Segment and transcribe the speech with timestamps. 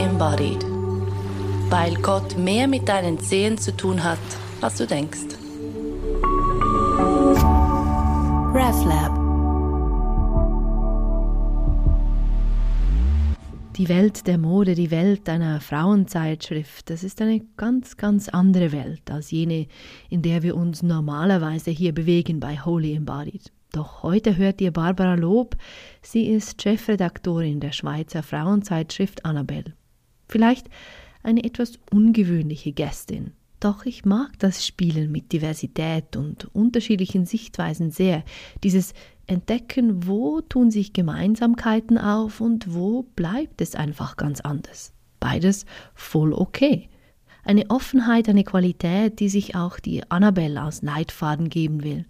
[0.00, 0.64] Embodied.
[1.68, 4.18] Weil Gott mehr mit deinen Zehen zu tun hat,
[4.62, 5.36] als du denkst.
[8.54, 9.20] RefLab
[13.76, 19.10] Die Welt der Mode, die Welt einer Frauenzeitschrift, das ist eine ganz, ganz andere Welt
[19.10, 19.68] als jene,
[20.08, 23.52] in der wir uns normalerweise hier bewegen bei Holy Embodied.
[23.72, 25.56] Doch heute hört ihr Barbara Lob.
[26.02, 29.74] Sie ist Chefredaktorin der Schweizer Frauenzeitschrift Annabelle.
[30.30, 30.68] Vielleicht
[31.22, 33.32] eine etwas ungewöhnliche Gästin.
[33.58, 38.24] Doch ich mag das Spielen mit Diversität und unterschiedlichen Sichtweisen sehr.
[38.64, 38.94] Dieses
[39.26, 44.94] Entdecken, wo tun sich Gemeinsamkeiten auf und wo bleibt es einfach ganz anders.
[45.18, 46.88] Beides voll okay.
[47.44, 52.06] Eine Offenheit, eine Qualität, die sich auch die Annabelle als Leitfaden geben will.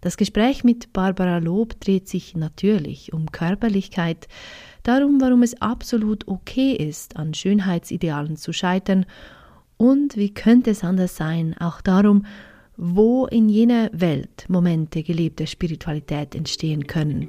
[0.00, 4.28] Das Gespräch mit Barbara Lob dreht sich natürlich um Körperlichkeit,
[4.88, 9.04] darum, warum es absolut okay ist, an Schönheitsidealen zu scheitern
[9.76, 12.24] und wie könnte es anders sein, auch darum,
[12.76, 17.28] wo in jener Welt Momente gelebter Spiritualität entstehen können.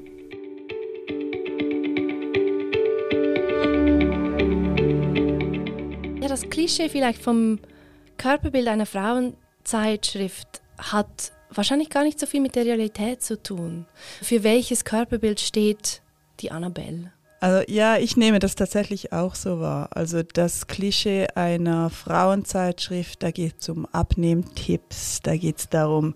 [6.22, 7.60] Ja, das Klischee vielleicht vom
[8.18, 13.86] Körperbild einer Frauenzeitschrift hat wahrscheinlich gar nicht so viel mit der Realität zu tun.
[14.22, 16.02] Für welches Körperbild steht
[16.40, 17.12] die Annabelle?
[17.40, 19.90] Also ja, ich nehme das tatsächlich auch so wahr.
[19.92, 26.16] Also das Klischee einer Frauenzeitschrift, da geht es um Abnehmtipps, da geht es darum,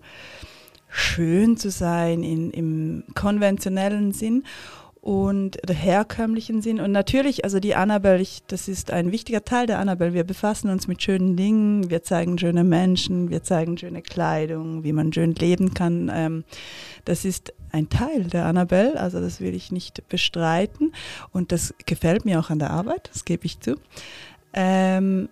[0.88, 4.44] schön zu sein in, im konventionellen Sinn
[5.04, 6.80] und der herkömmlichen Sinn.
[6.80, 10.14] Und natürlich, also die Annabelle, ich, das ist ein wichtiger Teil der Annabelle.
[10.14, 14.92] Wir befassen uns mit schönen Dingen, wir zeigen schöne Menschen, wir zeigen schöne Kleidung, wie
[14.92, 16.10] man schön leben kann.
[16.14, 16.44] Ähm,
[17.04, 20.94] das ist ein Teil der Annabelle, also das will ich nicht bestreiten.
[21.32, 23.76] Und das gefällt mir auch an der Arbeit, das gebe ich zu.
[24.52, 25.28] Ähm,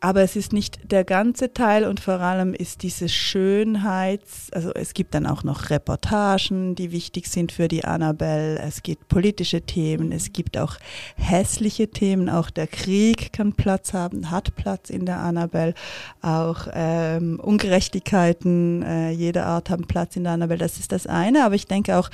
[0.00, 4.94] aber es ist nicht der ganze Teil und vor allem ist diese Schönheits, also es
[4.94, 10.12] gibt dann auch noch Reportagen, die wichtig sind für die Annabelle, es gibt politische Themen,
[10.12, 10.76] es gibt auch
[11.16, 15.74] hässliche Themen, auch der Krieg kann Platz haben, hat Platz in der Annabelle,
[16.20, 21.44] auch ähm, Ungerechtigkeiten äh, jeder Art haben Platz in der Annabelle, das ist das eine,
[21.44, 22.10] aber ich denke auch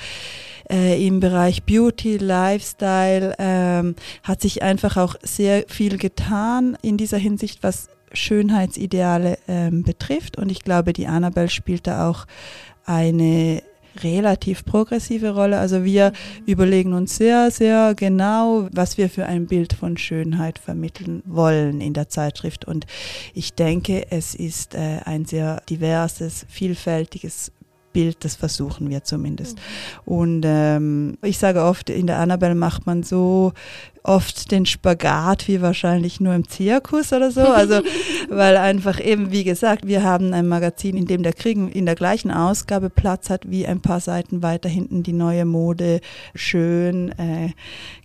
[0.71, 7.17] äh, im Bereich Beauty, Lifestyle ähm, hat sich einfach auch sehr viel getan in dieser
[7.17, 10.37] Hinsicht, was Schönheitsideale ähm, betrifft.
[10.37, 12.25] Und ich glaube, die Annabelle spielt da auch
[12.85, 13.61] eine
[14.01, 15.59] relativ progressive Rolle.
[15.59, 16.45] Also wir mhm.
[16.45, 21.93] überlegen uns sehr, sehr genau, was wir für ein Bild von Schönheit vermitteln wollen in
[21.93, 22.65] der Zeitschrift.
[22.65, 22.85] Und
[23.33, 27.51] ich denke, es ist äh, ein sehr diverses, vielfältiges
[27.93, 29.57] Bild, das versuchen wir zumindest.
[29.57, 30.13] Mhm.
[30.13, 33.53] Und ähm, ich sage oft, in der Annabelle macht man so
[34.03, 37.41] oft den Spagat wie wahrscheinlich nur im Zirkus oder so.
[37.41, 37.81] Also,
[38.29, 41.95] weil einfach eben, wie gesagt, wir haben ein Magazin, in dem der Krieg in der
[41.95, 46.01] gleichen Ausgabe Platz hat, wie ein paar Seiten weiter hinten die neue Mode
[46.35, 47.51] schön äh,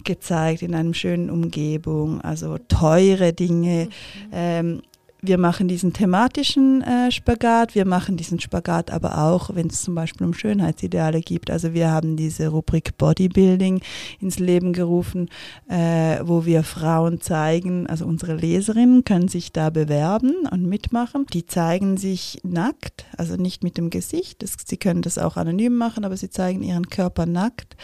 [0.04, 3.86] gezeigt in einem schönen Umgebung, also teure Dinge.
[3.86, 4.30] Mhm.
[4.32, 4.82] Ähm,
[5.20, 9.94] wir machen diesen thematischen äh, Spagat, wir machen diesen Spagat aber auch, wenn es zum
[9.94, 11.50] Beispiel um Schönheitsideale gibt.
[11.50, 13.80] Also wir haben diese Rubrik Bodybuilding
[14.20, 15.28] ins Leben gerufen,
[15.68, 21.26] äh, wo wir Frauen zeigen, also unsere Leserinnen können sich da bewerben und mitmachen.
[21.32, 24.42] Die zeigen sich nackt, also nicht mit dem Gesicht.
[24.42, 27.76] Das, sie können das auch anonym machen, aber sie zeigen ihren Körper nackt.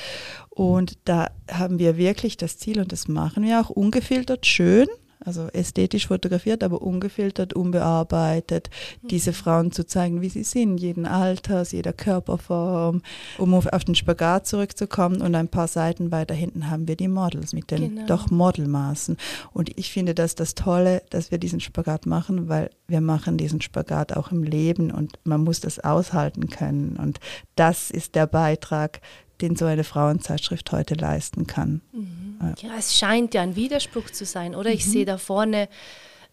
[0.51, 4.87] Und da haben wir wirklich das Ziel, und das machen wir auch ungefiltert schön,
[5.24, 8.70] also ästhetisch fotografiert, aber ungefiltert, unbearbeitet,
[9.02, 9.08] mhm.
[9.08, 13.02] diese Frauen zu zeigen, wie sie sind, jeden Alters, jeder Körperform,
[13.38, 15.20] um auf, den Spagat zurückzukommen.
[15.20, 18.06] Und ein paar Seiten weiter hinten haben wir die Models mit den genau.
[18.06, 19.16] doch Modelmaßen.
[19.52, 23.60] Und ich finde das das Tolle, dass wir diesen Spagat machen, weil wir machen diesen
[23.60, 26.96] Spagat auch im Leben und man muss das aushalten können.
[26.96, 27.20] Und
[27.56, 29.00] das ist der Beitrag,
[29.41, 31.81] den so eine Frauenzeitschrift heute leisten kann.
[31.92, 32.54] Mhm.
[32.60, 34.71] Ja, es scheint ja ein Widerspruch zu sein, oder?
[34.71, 34.91] Ich mhm.
[34.91, 35.69] sehe da vorne,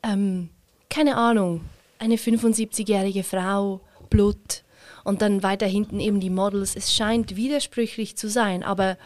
[0.04, 0.50] ähm,
[0.90, 1.62] keine Ahnung,
[2.00, 4.64] eine 75-jährige Frau, Blut
[5.04, 6.76] und dann weiter hinten eben die Models.
[6.76, 8.98] Es scheint widersprüchlich zu sein, aber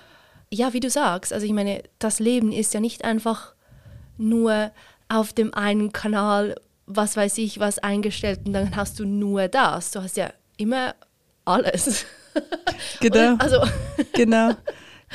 [0.51, 3.53] ja, wie du sagst, also ich meine, das Leben ist ja nicht einfach
[4.17, 4.71] nur
[5.09, 6.55] auf dem einen Kanal,
[6.85, 9.91] was weiß ich, was eingestellt und dann hast du nur das.
[9.91, 10.95] Du hast ja immer
[11.45, 12.05] alles.
[13.01, 13.35] Genau.
[13.37, 13.61] also.
[14.13, 14.51] genau,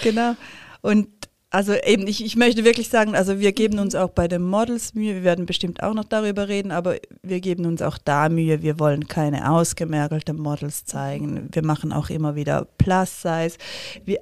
[0.03, 0.37] genau.
[0.81, 1.09] Und
[1.53, 4.95] also eben, ich, ich möchte wirklich sagen, also wir geben uns auch bei den Models
[4.95, 8.63] Mühe, wir werden bestimmt auch noch darüber reden, aber wir geben uns auch da Mühe,
[8.63, 11.49] wir wollen keine ausgemergelten Models zeigen.
[11.51, 13.57] Wir machen auch immer wieder Plus-Size,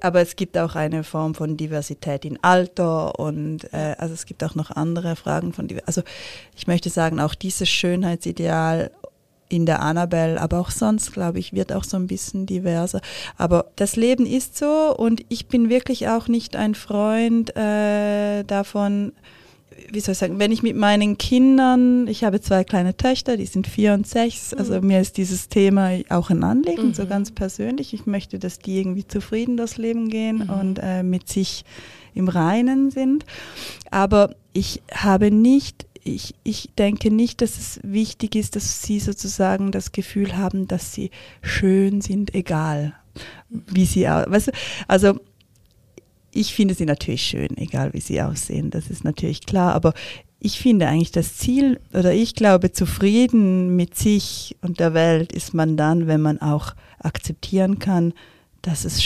[0.01, 4.43] aber es gibt auch eine Form von Diversität in Alter und äh, also es gibt
[4.43, 6.01] auch noch andere Fragen von, also
[6.55, 8.89] ich möchte sagen, auch dieses Schönheitsideal
[9.49, 13.01] in der Annabelle, aber auch sonst, glaube ich, wird auch so ein bisschen diverser.
[13.35, 19.11] Aber das Leben ist so und ich bin wirklich auch nicht ein Freund äh, davon,
[19.91, 23.45] wie soll ich sagen, wenn ich mit meinen Kindern, ich habe zwei kleine Töchter, die
[23.45, 24.87] sind vier und sechs, also mhm.
[24.87, 26.93] mir ist dieses Thema auch ein Anliegen, mhm.
[26.93, 27.93] so ganz persönlich.
[27.93, 30.49] Ich möchte, dass die irgendwie zufrieden durchs Leben gehen mhm.
[30.49, 31.63] und äh, mit sich
[32.13, 33.25] im Reinen sind.
[33.89, 39.71] Aber ich habe nicht ich, ich denke nicht, dass es wichtig ist, dass sie sozusagen
[39.71, 41.11] das Gefühl haben, dass sie
[41.41, 42.93] schön sind, egal
[43.49, 44.55] wie sie aussehen.
[44.87, 45.19] also
[46.31, 49.93] ich finde sie natürlich schön, egal wie sie aussehen, das ist natürlich klar, aber
[50.39, 55.53] ich finde eigentlich das Ziel, oder ich glaube, zufrieden mit sich und der Welt ist
[55.53, 58.13] man dann, wenn man auch akzeptieren kann,
[58.61, 59.03] dass es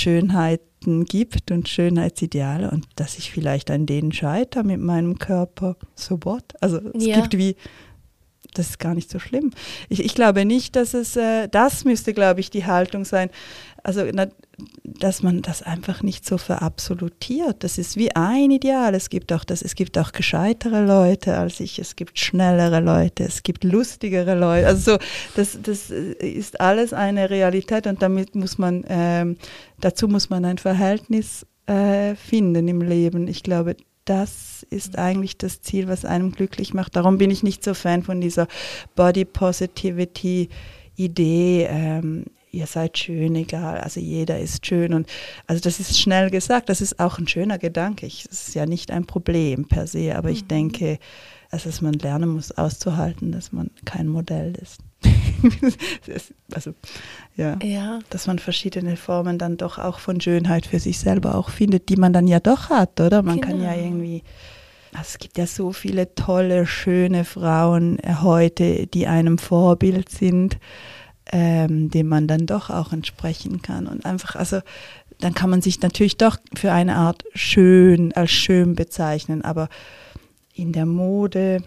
[0.83, 5.75] Schönheiten gibt und Schönheitsideale und dass ich vielleicht an denen scheitere mit meinem Körper.
[5.95, 6.43] So what?
[6.61, 7.19] Also es ja.
[7.19, 7.55] gibt wie,
[8.53, 9.51] das ist gar nicht so schlimm.
[9.89, 13.29] Ich, ich glaube nicht, dass es, äh, das müsste, glaube ich, die Haltung sein.
[13.83, 14.27] Also na,
[15.03, 17.65] dass man das einfach nicht so verabsolutiert.
[17.65, 18.95] Das ist wie ein Ideal.
[18.95, 23.25] Es gibt auch das, es gibt auch gescheitere Leute als ich, es gibt schnellere Leute,
[23.25, 24.65] es gibt lustigere Leute.
[24.65, 24.97] Also so,
[25.35, 29.35] das, das ist alles eine Realität und damit muss man, ähm,
[29.81, 33.27] dazu muss man ein Verhältnis äh, finden im Leben.
[33.27, 33.75] Ich glaube,
[34.05, 36.95] das ist eigentlich das Ziel, was einem glücklich macht.
[36.95, 38.47] Darum bin ich nicht so Fan von dieser
[38.95, 40.47] Body Positivity
[40.95, 41.67] Idee.
[41.69, 42.23] Ähm,
[42.53, 45.09] ihr seid schön, egal, also jeder ist schön und
[45.47, 48.05] also das ist schnell gesagt, das ist auch ein schöner Gedanke.
[48.05, 50.35] Ich, das ist ja nicht ein Problem per se, aber mhm.
[50.35, 50.99] ich denke,
[51.49, 54.81] also dass man lernen muss auszuhalten, dass man kein Modell ist.
[56.53, 56.73] also
[57.35, 61.49] ja, ja, dass man verschiedene Formen dann doch auch von Schönheit für sich selber auch
[61.49, 63.23] findet, die man dann ja doch hat, oder?
[63.23, 63.47] Man genau.
[63.47, 63.85] kann ja genau.
[63.85, 64.23] irgendwie
[64.93, 70.59] also es gibt ja so viele tolle, schöne Frauen heute, die einem Vorbild sind
[71.33, 73.87] ähm, dem man dann doch auch entsprechen kann.
[73.87, 74.61] Und einfach, also
[75.19, 79.67] dann kann man sich natürlich doch für eine Art schön als schön bezeichnen, aber
[80.53, 81.63] in der Mode,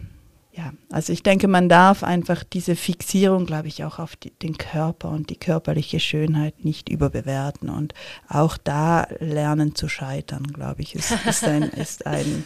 [0.52, 4.56] ja, also ich denke, man darf einfach diese Fixierung, glaube ich, auch auf die, den
[4.56, 7.92] Körper und die körperliche Schönheit nicht überbewerten und
[8.28, 12.44] auch da lernen zu scheitern, glaube ich, ist, ist ein, ist ein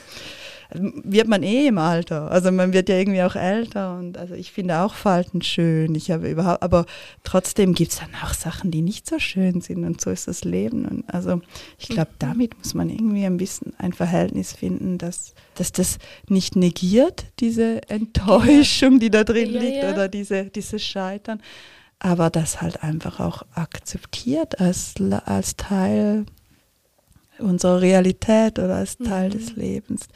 [0.75, 2.31] wird man eh im Alter.
[2.31, 5.95] Also man wird ja irgendwie auch älter und also ich finde auch Falten schön.
[5.95, 6.87] Ich habe überhaupt, aber
[7.25, 10.45] trotzdem gibt es dann auch Sachen, die nicht so schön sind und so ist das
[10.45, 10.85] Leben.
[10.87, 11.41] Und also
[11.79, 12.17] ich glaube, mhm.
[12.19, 17.89] damit muss man irgendwie ein bisschen ein Verhältnis finden, dass, dass das nicht negiert, diese
[17.89, 19.93] Enttäuschung, die da drin ja, liegt ja.
[19.93, 21.41] oder diese, dieses Scheitern,
[21.99, 24.95] aber das halt einfach auch akzeptiert als,
[25.27, 26.27] als Teil
[27.41, 29.33] unserer Realität oder als Teil mhm.
[29.33, 30.09] des Lebens.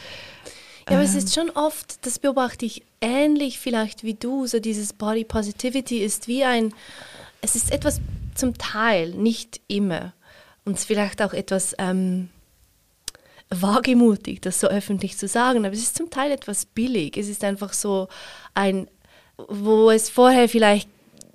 [0.88, 4.92] Ja, aber es ist schon oft, das beobachte ich ähnlich vielleicht wie du, so dieses
[4.92, 6.74] Body Positivity ist wie ein,
[7.40, 8.00] es ist etwas
[8.34, 10.12] zum Teil, nicht immer.
[10.66, 12.28] Und vielleicht auch etwas ähm,
[13.50, 17.16] wagemutig, das so öffentlich zu sagen, aber es ist zum Teil etwas billig.
[17.16, 18.08] Es ist einfach so
[18.54, 18.88] ein,
[19.36, 20.88] wo es vorher vielleicht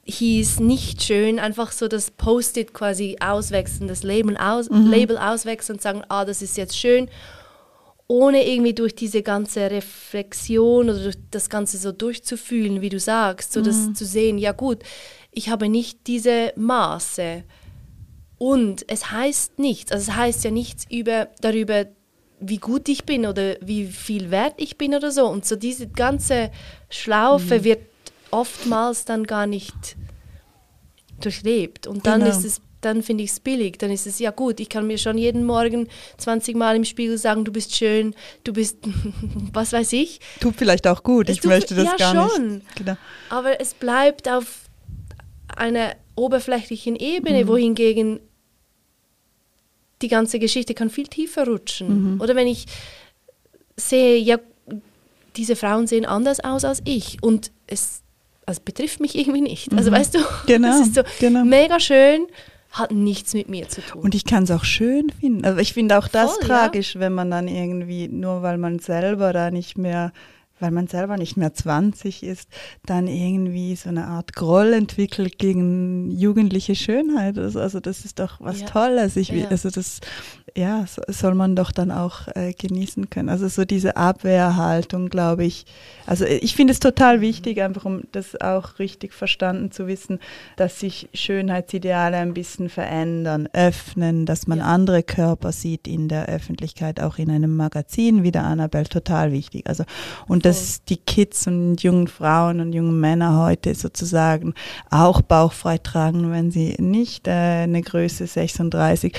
[0.05, 4.87] hieß nicht schön, einfach so das Post-it quasi auswechseln, das Label, aus, mhm.
[4.87, 7.09] Label auswechseln und sagen, ah, das ist jetzt schön
[8.09, 13.53] ohne irgendwie durch diese ganze Reflexion oder durch das Ganze so durchzufühlen, wie du sagst,
[13.53, 13.65] so mhm.
[13.65, 14.79] das zu sehen, ja gut,
[15.31, 17.43] ich habe nicht diese Maße.
[18.39, 21.85] Und es heißt nichts, also es heißt ja nichts über, darüber,
[22.39, 25.27] wie gut ich bin oder wie viel wert ich bin oder so.
[25.27, 26.49] Und so diese ganze
[26.89, 27.63] Schlaufe mhm.
[27.63, 27.81] wird
[28.31, 29.95] oftmals dann gar nicht
[31.21, 31.87] durchlebt.
[31.87, 32.31] Und dann genau.
[32.31, 33.77] ist es dann finde ich es billig.
[33.77, 34.59] Dann ist es ja gut.
[34.59, 38.53] Ich kann mir schon jeden Morgen 20 Mal im Spiegel sagen, du bist schön, du
[38.53, 38.77] bist,
[39.53, 40.19] was weiß ich.
[40.39, 41.29] Tut vielleicht auch gut.
[41.29, 42.55] ich möchte das ja, gar schon.
[42.55, 42.75] nicht.
[42.75, 42.95] Genau.
[43.29, 44.69] Aber es bleibt auf
[45.55, 47.47] einer oberflächlichen Ebene, mhm.
[47.47, 48.19] wohingegen
[50.01, 52.13] die ganze Geschichte kann viel tiefer rutschen.
[52.13, 52.21] Mhm.
[52.21, 52.65] Oder wenn ich
[53.75, 54.37] sehe, ja,
[55.35, 58.01] diese Frauen sehen anders aus als ich und es
[58.49, 59.71] also betrifft mich irgendwie nicht.
[59.73, 59.95] Also mhm.
[59.95, 61.45] weißt du, genau, es ist so genau.
[61.45, 62.25] mega schön
[62.71, 64.01] hat nichts mit mir zu tun.
[64.01, 65.43] Und ich kann es auch schön finden.
[65.43, 66.99] Also ich finde auch das Voll, tragisch, ja.
[66.99, 70.11] wenn man dann irgendwie, nur weil man selber da nicht mehr
[70.59, 72.49] weil man selber nicht mehr 20 ist,
[72.85, 77.37] dann irgendwie so eine Art Groll entwickelt gegen jugendliche Schönheit.
[77.37, 78.67] Also das ist doch was ja.
[78.67, 79.15] Tolles.
[79.15, 79.47] Ich, ja.
[79.49, 79.99] Also das
[80.55, 83.29] ja, soll man doch dann auch äh, genießen können.
[83.29, 85.65] Also so diese Abwehrhaltung, glaube ich.
[86.05, 90.19] Also ich finde es total wichtig, einfach um das auch richtig verstanden zu wissen,
[90.55, 94.65] dass sich Schönheitsideale ein bisschen verändern, öffnen, dass man ja.
[94.65, 99.67] andere Körper sieht in der Öffentlichkeit, auch in einem Magazin, wie der Annabelle, total wichtig.
[99.67, 99.83] Also
[100.27, 104.53] und dass die Kids und jungen Frauen und jungen Männer heute sozusagen
[104.89, 109.13] auch bauchfrei tragen, wenn sie nicht äh, eine Größe 36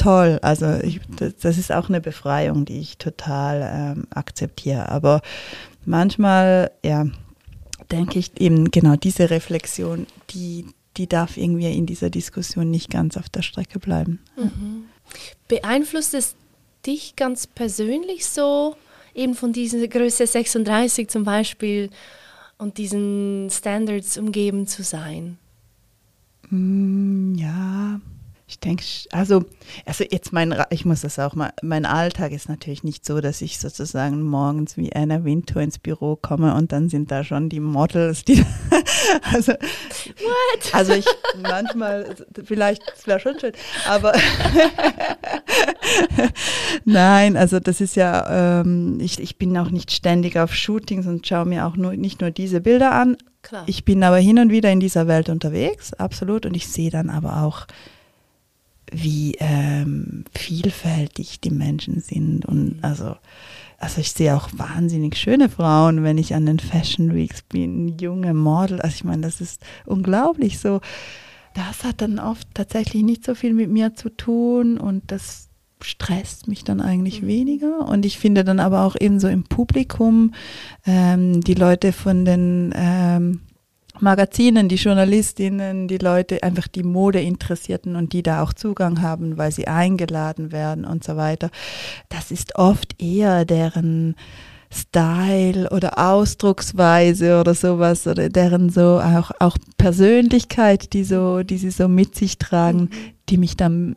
[0.00, 0.38] toll.
[0.42, 1.00] Also ich,
[1.40, 4.88] das ist auch eine Befreiung, die ich total ähm, akzeptiere.
[4.88, 5.20] Aber
[5.84, 7.06] manchmal, ja,
[7.90, 13.16] denke ich eben genau diese Reflexion, die, die darf irgendwie in dieser Diskussion nicht ganz
[13.16, 14.20] auf der Strecke bleiben.
[14.36, 14.84] Mhm.
[15.48, 16.34] Beeinflusst es
[16.86, 18.76] dich ganz persönlich so,
[19.14, 21.90] eben von dieser Größe 36 zum Beispiel
[22.58, 25.38] und diesen Standards umgeben zu sein?
[26.50, 28.00] Mm, ja,
[28.50, 29.44] ich denke, also,
[29.86, 33.42] also jetzt mein, ich muss das auch mal, mein Alltag ist natürlich nicht so, dass
[33.42, 37.60] ich sozusagen morgens wie Anna Wintour ins Büro komme und dann sind da schon die
[37.60, 38.44] Models, die,
[39.32, 40.74] also, What?
[40.74, 41.06] also ich
[41.40, 43.52] manchmal, vielleicht, das wäre schon schön,
[43.88, 44.14] aber
[46.84, 51.24] nein, also das ist ja, ähm, ich, ich bin auch nicht ständig auf Shootings und
[51.24, 53.16] schaue mir auch nur, nicht nur diese Bilder an.
[53.42, 53.62] Klar.
[53.66, 57.10] Ich bin aber hin und wieder in dieser Welt unterwegs, absolut, und ich sehe dann
[57.10, 57.68] aber auch,
[58.90, 62.44] wie ähm, vielfältig die Menschen sind.
[62.44, 62.78] Und mhm.
[62.82, 63.16] also,
[63.78, 68.34] also ich sehe auch wahnsinnig schöne Frauen, wenn ich an den Fashion Weeks bin, junge
[68.34, 68.80] Model.
[68.80, 70.80] Also ich meine, das ist unglaublich so.
[71.54, 75.48] Das hat dann oft tatsächlich nicht so viel mit mir zu tun und das
[75.82, 77.26] stresst mich dann eigentlich mhm.
[77.26, 77.88] weniger.
[77.88, 80.34] Und ich finde dann aber auch eben so im Publikum
[80.86, 83.40] ähm, die Leute von den ähm,
[84.00, 89.52] Magazinen, die Journalistinnen, die Leute, einfach die Modeinteressierten und die da auch Zugang haben, weil
[89.52, 91.50] sie eingeladen werden und so weiter.
[92.08, 94.16] Das ist oft eher deren
[94.72, 101.70] Style oder Ausdrucksweise oder sowas oder deren so auch, auch Persönlichkeit, die so, die sie
[101.70, 102.90] so mit sich tragen, mhm.
[103.28, 103.96] die mich dann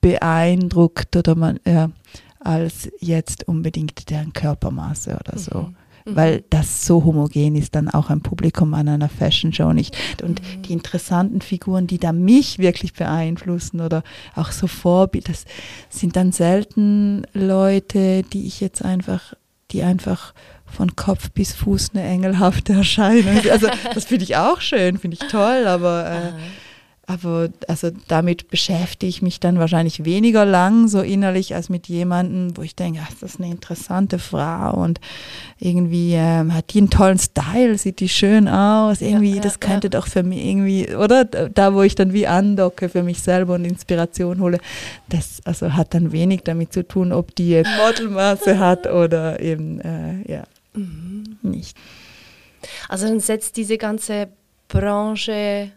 [0.00, 1.90] beeindruckt oder man, ja,
[2.38, 5.58] als jetzt unbedingt deren Körpermaße oder so.
[5.60, 6.16] Mhm mhm.
[6.16, 9.96] weil das so homogen ist, dann auch ein Publikum an einer Fashion Show nicht.
[10.22, 10.62] Und mhm.
[10.62, 14.02] die interessanten Figuren, die da mich wirklich beeinflussen oder
[14.34, 15.44] auch so Vorbild, das
[15.88, 19.34] sind dann selten Leute, die ich jetzt einfach,
[19.70, 20.34] die einfach
[20.66, 23.40] von Kopf bis Fuß eine engelhafte Erscheinung.
[23.50, 26.32] Also das finde ich auch schön, finde ich toll, aber äh,
[27.06, 32.56] aber also damit beschäftige ich mich dann wahrscheinlich weniger lang so innerlich als mit jemandem,
[32.56, 35.00] wo ich denke, ach, das ist eine interessante Frau und
[35.58, 39.60] irgendwie ähm, hat die einen tollen Style, sieht die schön aus, irgendwie, ja, ja, das
[39.60, 39.90] könnte ja.
[39.90, 43.64] doch für mich irgendwie, oder da, wo ich dann wie andocke für mich selber und
[43.64, 44.58] Inspiration hole,
[45.08, 50.32] das also hat dann wenig damit zu tun, ob die Modelmaße hat oder eben, äh,
[50.32, 50.44] ja,
[50.74, 51.36] mhm.
[51.42, 51.76] nicht.
[52.88, 54.28] Also dann setzt diese ganze
[54.68, 55.70] Branche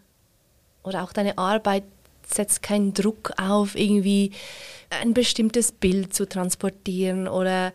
[0.88, 1.84] oder auch deine Arbeit
[2.26, 4.32] setzt keinen Druck auf, irgendwie
[5.02, 7.74] ein bestimmtes Bild zu transportieren oder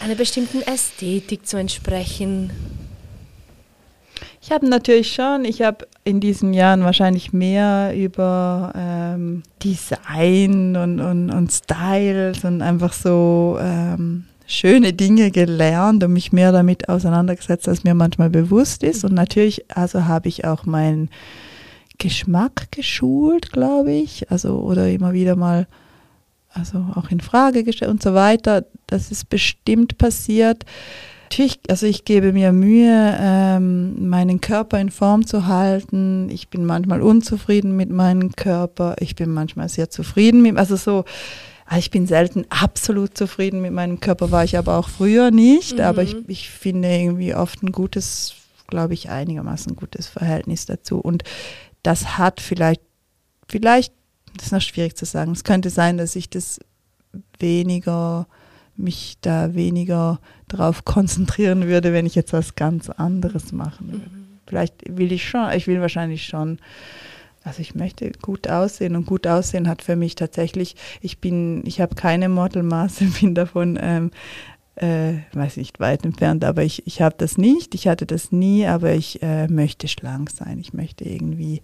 [0.00, 2.50] einer bestimmten Ästhetik zu entsprechen.
[4.40, 11.00] Ich habe natürlich schon, ich habe in diesen Jahren wahrscheinlich mehr über ähm, Design und,
[11.00, 17.68] und, und Styles und einfach so ähm, schöne Dinge gelernt und mich mehr damit auseinandergesetzt,
[17.68, 19.04] als mir manchmal bewusst ist.
[19.04, 21.08] Und natürlich, also habe ich auch mein
[21.98, 24.30] Geschmack geschult, glaube ich.
[24.30, 25.66] Also, oder immer wieder mal,
[26.50, 28.64] also auch in Frage gestellt und so weiter.
[28.86, 30.64] Das ist bestimmt passiert.
[31.24, 36.28] Natürlich, also ich gebe mir Mühe, ähm, meinen Körper in Form zu halten.
[36.30, 38.94] Ich bin manchmal unzufrieden mit meinem Körper.
[39.00, 41.04] Ich bin manchmal sehr zufrieden mit, also so,
[41.66, 45.78] also ich bin selten absolut zufrieden mit meinem Körper, war ich aber auch früher nicht.
[45.78, 45.84] Mhm.
[45.84, 48.34] Aber ich, ich finde irgendwie oft ein gutes,
[48.68, 51.00] glaube ich, einigermaßen gutes Verhältnis dazu.
[51.00, 51.24] Und
[51.84, 52.80] das hat vielleicht,
[53.48, 53.94] vielleicht,
[54.36, 56.58] das ist noch schwierig zu sagen, es könnte sein, dass ich das
[57.38, 58.26] weniger,
[58.74, 64.10] mich da weniger darauf konzentrieren würde, wenn ich jetzt was ganz anderes machen würde.
[64.10, 64.24] Mhm.
[64.46, 66.58] Vielleicht will ich schon, ich will wahrscheinlich schon,
[67.44, 71.80] also ich möchte gut aussehen und gut aussehen hat für mich tatsächlich, ich bin, ich
[71.80, 74.10] habe keine Modelmaße, bin davon ähm,
[74.76, 78.66] äh, weiß nicht, weit entfernt, aber ich, ich habe das nicht, ich hatte das nie,
[78.66, 81.62] aber ich äh, möchte schlank sein, ich möchte irgendwie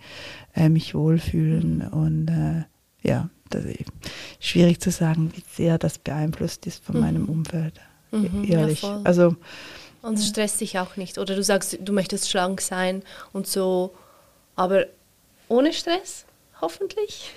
[0.55, 2.65] äh, mich wohlfühlen und äh,
[3.09, 3.91] ja, das ist
[4.39, 7.01] schwierig zu sagen, wie sehr das beeinflusst ist von mhm.
[7.01, 7.81] meinem Umfeld,
[8.13, 8.83] mhm, ehrlich.
[8.83, 9.35] Ja, also
[10.03, 11.19] Und es stresst dich auch nicht.
[11.19, 13.03] Oder du sagst, du möchtest schlank sein
[13.33, 13.93] und so,
[14.55, 14.87] aber
[15.49, 16.27] ohne Stress?
[16.61, 17.31] Hoffentlich.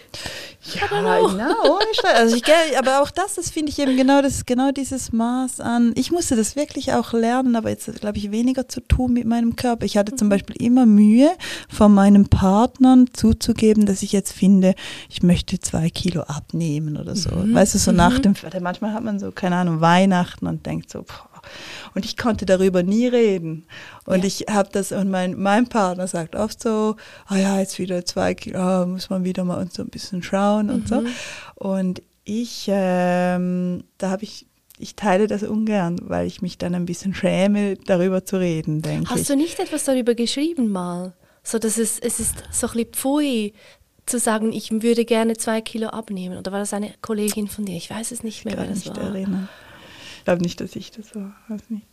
[0.75, 2.15] Ja, genau, ohne Stress.
[2.15, 2.43] Also ich,
[2.77, 5.93] aber auch das, das finde ich eben genau das, genau dieses Maß an.
[5.95, 9.55] Ich musste das wirklich auch lernen, aber jetzt glaube ich weniger zu tun mit meinem
[9.55, 9.85] Körper.
[9.85, 10.31] Ich hatte zum mhm.
[10.31, 11.31] Beispiel immer Mühe,
[11.69, 14.75] von meinen Partnern zuzugeben, dass ich jetzt finde,
[15.09, 17.31] ich möchte zwei Kilo abnehmen oder so.
[17.31, 17.53] Mhm.
[17.53, 17.97] Weißt du, so mhm.
[17.97, 21.32] nach dem, manchmal hat man so, keine Ahnung, Weihnachten und denkt so, boah,
[21.95, 23.65] und ich konnte darüber nie reden.
[24.05, 24.25] Und ja.
[24.25, 26.95] ich habe das, und mein, mein Partner sagt oft so,
[27.25, 29.89] ah oh ja, jetzt wieder zwei Kilo, oh, muss man wieder mal uns so ein
[29.89, 31.01] bisschen schauen und so.
[31.01, 31.07] Mhm.
[31.55, 34.45] Und ich, ähm, da habe ich
[34.79, 39.09] ich teile das ungern, weil ich mich dann ein bisschen schäme, darüber zu reden, denke
[39.11, 39.27] Hast ich.
[39.27, 41.13] du nicht etwas darüber geschrieben mal?
[41.43, 43.53] So, dass es, es ist so ein bisschen pfui,
[44.05, 46.37] zu sagen, ich würde gerne zwei Kilo abnehmen.
[46.37, 47.75] Oder war das eine Kollegin von dir?
[47.75, 49.03] Ich weiß es nicht mehr, wer das nicht war.
[49.03, 49.47] Erinnern.
[50.23, 51.35] Ich glaube nicht, dass ich das war.
[51.49, 51.85] Weiß nicht.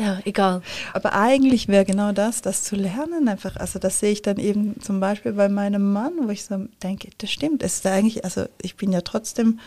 [0.00, 0.62] Ja, egal.
[0.94, 3.54] Aber eigentlich wäre genau das, das zu lernen einfach.
[3.54, 7.10] Also das sehe ich dann eben zum Beispiel bei meinem Mann, wo ich so denke,
[7.18, 7.62] das stimmt.
[7.62, 9.60] Es ist eigentlich, also ich bin ja trotzdem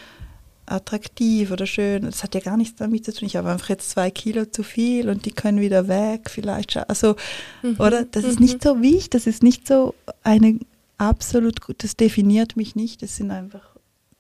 [0.66, 2.04] attraktiv oder schön.
[2.04, 3.28] Das hat ja gar nichts damit zu tun.
[3.28, 6.76] Ich habe einfach jetzt zwei Kilo zu viel und die können wieder weg, vielleicht.
[6.90, 7.16] Also,
[7.62, 7.78] mhm.
[7.80, 8.04] oder?
[8.04, 8.30] Das mhm.
[8.30, 9.10] ist nicht so wie ich.
[9.10, 10.60] Das ist nicht so eine
[10.98, 11.82] absolut gut.
[11.86, 13.02] Das definiert mich nicht.
[13.02, 13.71] Das sind einfach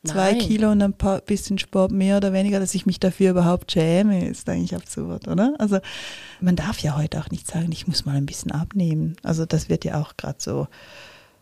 [0.03, 0.39] zwei Nein.
[0.39, 4.27] Kilo und ein paar bisschen Sport mehr oder weniger, dass ich mich dafür überhaupt schäme,
[4.27, 5.53] ist eigentlich absurd, oder?
[5.59, 5.79] Also
[6.39, 9.15] man darf ja heute auch nicht sagen, ich muss mal ein bisschen abnehmen.
[9.21, 10.67] Also das wird ja auch gerade so,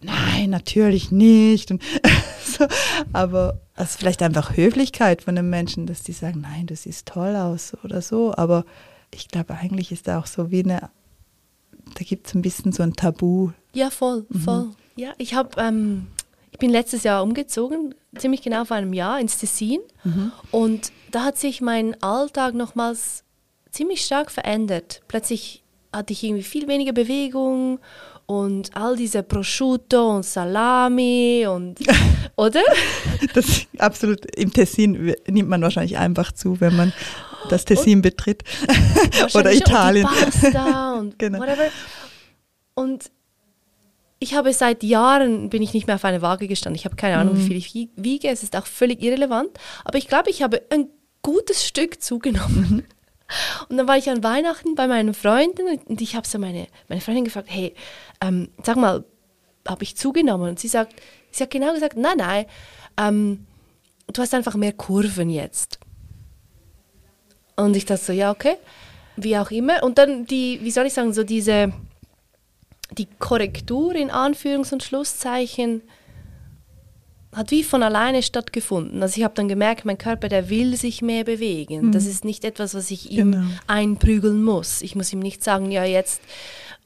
[0.02, 1.72] nein, natürlich nicht.
[1.72, 1.82] Und
[2.46, 2.66] so,
[3.14, 6.76] aber es also ist vielleicht einfach Höflichkeit von den Menschen, dass die sagen, nein, du
[6.76, 8.34] siehst toll aus oder so.
[8.36, 8.66] Aber
[9.14, 10.90] ich glaube, eigentlich ist da auch so wie eine,
[11.96, 13.52] da gibt es ein bisschen so ein Tabu.
[13.74, 14.66] Ja, voll, voll.
[14.66, 14.76] Mhm.
[14.98, 16.08] Ja, ich habe ähm,
[16.52, 19.80] ich bin letztes Jahr umgezogen, ziemlich genau vor einem Jahr ins Tessin.
[20.04, 20.32] Mhm.
[20.52, 23.24] Und da hat sich mein Alltag nochmals
[23.72, 25.02] ziemlich stark verändert.
[25.08, 25.64] Plötzlich
[25.94, 27.80] hatte ich irgendwie viel weniger Bewegung
[28.26, 31.80] und all diese Prosciutto und Salami und
[32.36, 32.62] oder?
[33.34, 36.94] Das absolut im Tessin nimmt man wahrscheinlich einfach zu, wenn man
[37.50, 38.44] das Tessin und betritt
[39.34, 40.06] oder Italien.
[40.06, 41.40] Und Pasta und genau.
[41.40, 41.70] whatever.
[42.76, 43.12] Und
[44.20, 46.76] ich habe seit Jahren, bin ich nicht mehr auf eine Waage gestanden.
[46.76, 47.40] Ich habe keine Ahnung, mhm.
[47.40, 48.28] wie viel ich wiege.
[48.28, 49.50] Es ist auch völlig irrelevant.
[49.86, 50.90] Aber ich glaube, ich habe ein
[51.22, 52.70] gutes Stück zugenommen.
[52.70, 52.84] Mhm.
[53.70, 57.00] Und dann war ich an Weihnachten bei meinen Freunden und ich habe so meine, meine
[57.00, 57.76] Freundin gefragt, hey,
[58.22, 59.06] ähm, sag mal,
[59.68, 60.50] habe ich zugenommen?
[60.50, 60.96] Und sie sagt,
[61.30, 62.46] sie hat genau gesagt, nein, nein,
[62.98, 63.46] ähm,
[64.12, 65.78] du hast einfach mehr Kurven jetzt.
[67.56, 68.56] Und ich dachte so, ja, okay,
[69.16, 69.84] wie auch immer.
[69.84, 71.72] Und dann die, wie soll ich sagen, so diese
[73.00, 75.82] die Korrektur in Anführungs- und Schlusszeichen
[77.34, 79.02] hat wie von alleine stattgefunden.
[79.04, 81.88] Also ich habe dann gemerkt, mein Körper, der will sich mehr bewegen.
[81.88, 81.92] Mhm.
[81.92, 83.48] Das ist nicht etwas, was ich ihm genau.
[83.68, 84.82] einprügeln muss.
[84.82, 86.22] Ich muss ihm nicht sagen, ja jetzt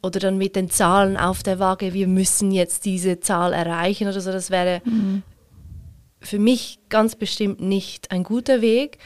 [0.02, 4.19] oder dann mit den Zahlen auf der Waage, wir müssen jetzt diese Zahl erreichen oder
[4.19, 4.34] so.
[4.34, 5.23] Das wäre mhm.
[6.19, 8.97] für mich ganz bestimmt nicht ein guter Weg.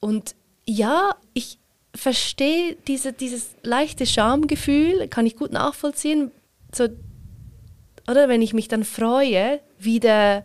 [0.00, 0.34] Und
[0.66, 1.58] ja, ich,
[1.98, 6.30] verstehe diese, dieses leichte Schamgefühl, kann ich gut nachvollziehen.
[6.72, 6.88] So,
[8.08, 10.44] oder wenn ich mich dann freue, wieder,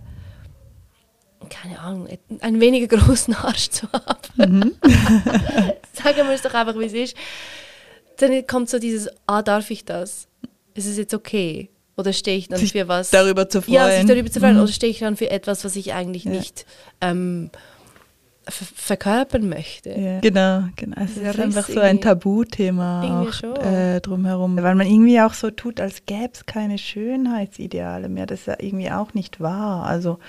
[1.49, 2.07] keine Ahnung,
[2.41, 4.19] einen weniger großen Arsch zu haben.
[4.35, 4.75] Mhm.
[5.93, 7.15] Sagen wir es doch einfach, wie es ist.
[8.17, 10.27] Dann kommt so dieses, ah, darf ich das?
[10.73, 11.69] Ist es jetzt okay?
[11.95, 13.11] Oder stehe ich dann sich für was?
[13.11, 13.75] Darüber zu freuen.
[13.75, 14.55] Ja, sich darüber zu freuen.
[14.55, 14.63] Mhm.
[14.63, 16.31] Oder stehe ich dann für etwas, was ich eigentlich ja.
[16.31, 16.65] nicht
[17.01, 17.51] ähm,
[18.47, 19.89] verkörpern möchte.
[19.89, 20.19] Ja.
[20.19, 20.97] Genau, genau.
[21.01, 25.79] Es ist einfach so ein Tabuthema auch äh, drumherum, weil man irgendwie auch so tut,
[25.79, 28.25] als gäbe es keine Schönheitsideale mehr.
[28.25, 29.85] Das ist ja irgendwie auch nicht wahr.
[29.85, 30.19] Also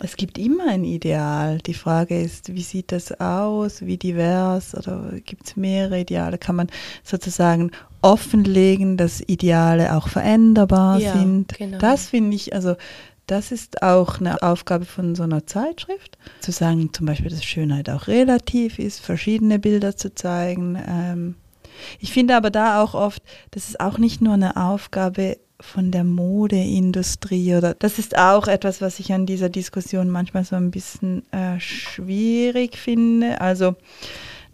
[0.00, 1.58] es gibt immer ein Ideal.
[1.58, 6.38] Die Frage ist, wie sieht das aus, wie divers oder gibt es mehrere Ideale?
[6.38, 6.68] Kann man
[7.02, 7.70] sozusagen
[8.02, 11.56] offenlegen, dass Ideale auch veränderbar ja, sind?
[11.56, 11.78] Genau.
[11.78, 12.76] Das finde ich, also
[13.26, 17.90] das ist auch eine Aufgabe von so einer Zeitschrift, zu sagen zum Beispiel, dass Schönheit
[17.90, 20.78] auch relativ ist, verschiedene Bilder zu zeigen.
[20.88, 21.34] Ähm,
[21.98, 26.04] ich finde aber da auch oft, das ist auch nicht nur eine Aufgabe von der
[26.04, 31.30] Modeindustrie oder das ist auch etwas, was ich an dieser Diskussion manchmal so ein bisschen
[31.32, 33.40] äh, schwierig finde.
[33.40, 33.74] Also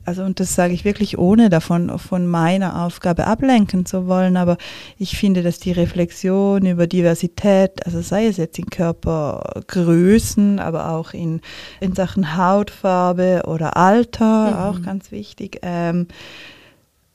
[0.05, 4.57] also und das sage ich wirklich ohne davon von meiner Aufgabe ablenken zu wollen, aber
[4.99, 11.12] ich finde, dass die Reflexion über Diversität, also sei es jetzt in Körpergrößen, aber auch
[11.12, 11.41] in,
[11.81, 14.57] in Sachen Hautfarbe oder Alter, mhm.
[14.57, 16.09] auch ganz wichtig, ähm,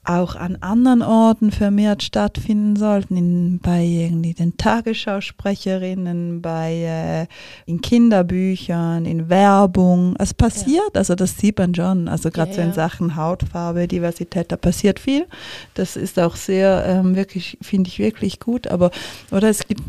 [0.08, 7.80] auch an anderen Orten vermehrt stattfinden sollten, in, bei irgendwie den Tagesschausprecherinnen, bei äh, in
[7.80, 10.14] Kinderbüchern, in Werbung.
[10.18, 10.98] Es passiert, ja.
[10.98, 12.08] also das sieht man schon.
[12.08, 15.26] Also gerade ja, so in Sachen Hautfarbe, Diversität, da passiert viel.
[15.74, 18.68] Das ist auch sehr ähm, wirklich, finde ich wirklich gut.
[18.68, 18.90] Aber
[19.30, 19.82] oder es gibt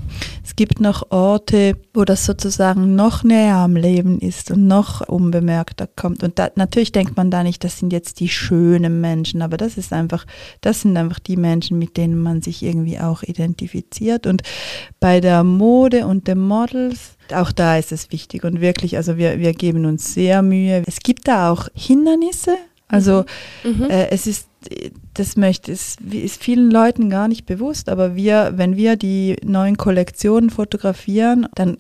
[0.50, 5.86] es gibt noch Orte, wo das sozusagen noch näher am Leben ist und noch unbemerkter
[5.86, 6.24] kommt.
[6.24, 9.78] Und da, natürlich denkt man da nicht, das sind jetzt die schönen Menschen, aber das
[9.78, 10.26] ist einfach einfach,
[10.62, 14.26] das sind einfach die Menschen, mit denen man sich irgendwie auch identifiziert.
[14.26, 14.42] Und
[15.00, 19.40] bei der Mode und den Models, auch da ist es wichtig und wirklich, also wir,
[19.40, 20.84] wir geben uns sehr Mühe.
[20.88, 22.56] Es gibt da auch Hindernisse.
[22.88, 23.24] Also
[23.64, 23.84] mhm.
[23.84, 23.90] mhm.
[23.90, 24.48] äh, es ist
[25.14, 29.78] das möchte ist, ist vielen Leuten gar nicht bewusst, aber wir, wenn wir die neuen
[29.78, 31.78] Kollektionen fotografieren, dann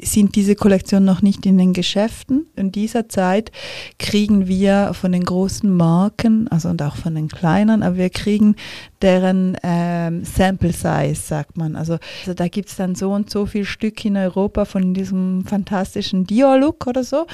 [0.00, 2.46] sind diese Kollektionen noch nicht in den Geschäften.
[2.54, 3.50] In dieser Zeit
[3.98, 8.54] kriegen wir von den großen Marken, also und auch von den kleinen, aber wir kriegen
[9.02, 11.76] deren ähm, Sample Size, sagt man.
[11.76, 15.44] Also, also da gibt es dann so und so viel Stück in Europa von diesem
[15.44, 17.26] fantastischen Dior-Look oder so,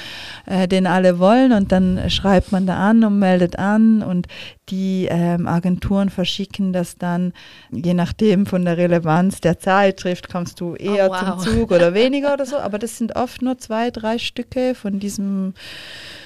[0.46, 4.26] äh, den alle wollen und dann schreibt man da an und meldet an und
[4.68, 7.32] die ähm, Agenturen verschicken das dann,
[7.70, 11.44] je nachdem von der Relevanz der Zeitschrift, kommst du eher oh, wow.
[11.44, 15.00] zum Zug oder weniger oder so, aber das sind oft nur zwei, drei Stücke von
[15.00, 15.54] diesem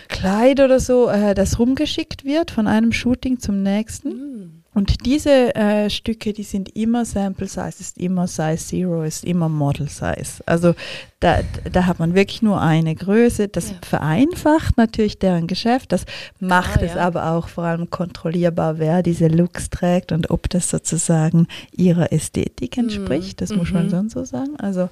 [0.09, 4.09] Kleid oder so, äh, das rumgeschickt wird von einem Shooting zum nächsten.
[4.09, 4.58] Mm.
[4.79, 9.49] Und diese äh, Stücke, die sind immer Sample Size, ist immer Size Zero, ist immer
[9.49, 10.41] Model Size.
[10.47, 10.77] Also
[11.19, 11.41] da,
[11.73, 13.49] da hat man wirklich nur eine Größe.
[13.49, 13.77] Das ja.
[13.83, 15.91] vereinfacht natürlich deren Geschäft.
[15.91, 16.05] Das
[16.39, 17.01] macht ah, es ja.
[17.01, 22.77] aber auch vor allem kontrollierbar, wer diese Looks trägt und ob das sozusagen ihrer Ästhetik
[22.77, 22.85] mhm.
[22.85, 23.41] entspricht.
[23.41, 23.57] Das mhm.
[23.57, 23.91] muss man mhm.
[23.91, 24.55] schon so sagen.
[24.59, 24.91] Also,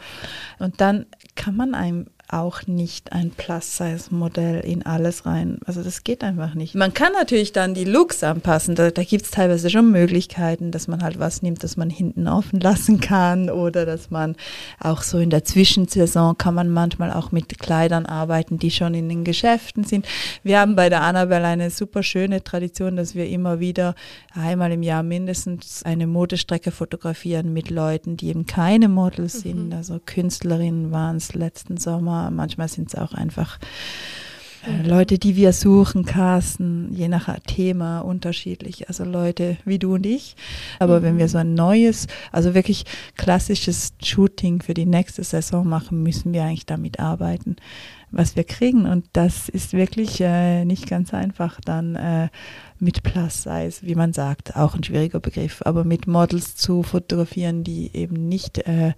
[0.58, 5.58] und dann kann man einem auch nicht ein Plus-Size-Modell in alles rein.
[5.64, 6.74] Also das geht einfach nicht.
[6.74, 8.74] Man kann natürlich dann die Looks anpassen.
[8.74, 12.26] Da, da gibt es teilweise schon Möglichkeiten, dass man halt was nimmt, das man hinten
[12.26, 14.34] offen lassen kann oder dass man
[14.80, 19.08] auch so in der Zwischensaison kann man manchmal auch mit Kleidern arbeiten, die schon in
[19.08, 20.06] den Geschäften sind.
[20.42, 23.94] Wir haben bei der Annabelle eine super schöne Tradition, dass wir immer wieder
[24.34, 29.48] einmal im Jahr mindestens eine Modestrecke fotografieren mit Leuten, die eben keine Models mhm.
[29.48, 29.74] sind.
[29.74, 33.58] Also Künstlerinnen waren es letzten Sommer manchmal sind es auch einfach
[34.66, 38.88] äh, Leute, die wir suchen, casten, je nach Thema unterschiedlich.
[38.88, 40.36] Also Leute wie du und ich.
[40.78, 41.04] Aber mhm.
[41.04, 42.84] wenn wir so ein neues, also wirklich
[43.16, 47.56] klassisches Shooting für die nächste Saison machen, müssen wir eigentlich damit arbeiten,
[48.10, 48.86] was wir kriegen.
[48.86, 52.28] Und das ist wirklich äh, nicht ganz einfach dann äh,
[52.78, 57.64] mit Plus Size, wie man sagt, auch ein schwieriger Begriff, aber mit Models zu fotografieren,
[57.64, 58.92] die eben nicht äh,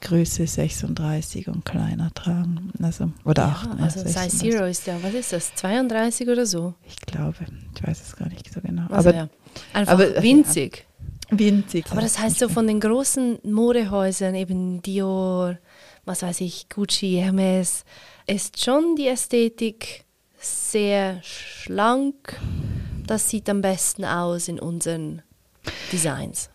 [0.00, 2.72] Größe 36 und kleiner tragen.
[2.82, 3.80] Also, oder ja, 8.
[3.80, 6.74] Also ja, Size Zero ist ja, was ist das, 32 oder so?
[6.86, 7.36] Ich glaube,
[7.74, 8.86] ich weiß es gar nicht so genau.
[8.88, 9.28] Also aber ja.
[9.72, 10.86] einfach aber, winzig.
[11.30, 11.86] Ja, winzig.
[11.90, 15.58] Aber das heißt so von den großen Modehäusern, eben Dior,
[16.04, 17.84] was weiß ich, Gucci, Hermes,
[18.26, 20.04] ist schon die Ästhetik
[20.38, 22.38] sehr schlank.
[23.06, 25.22] Das sieht am besten aus in unseren
[25.92, 26.50] Designs.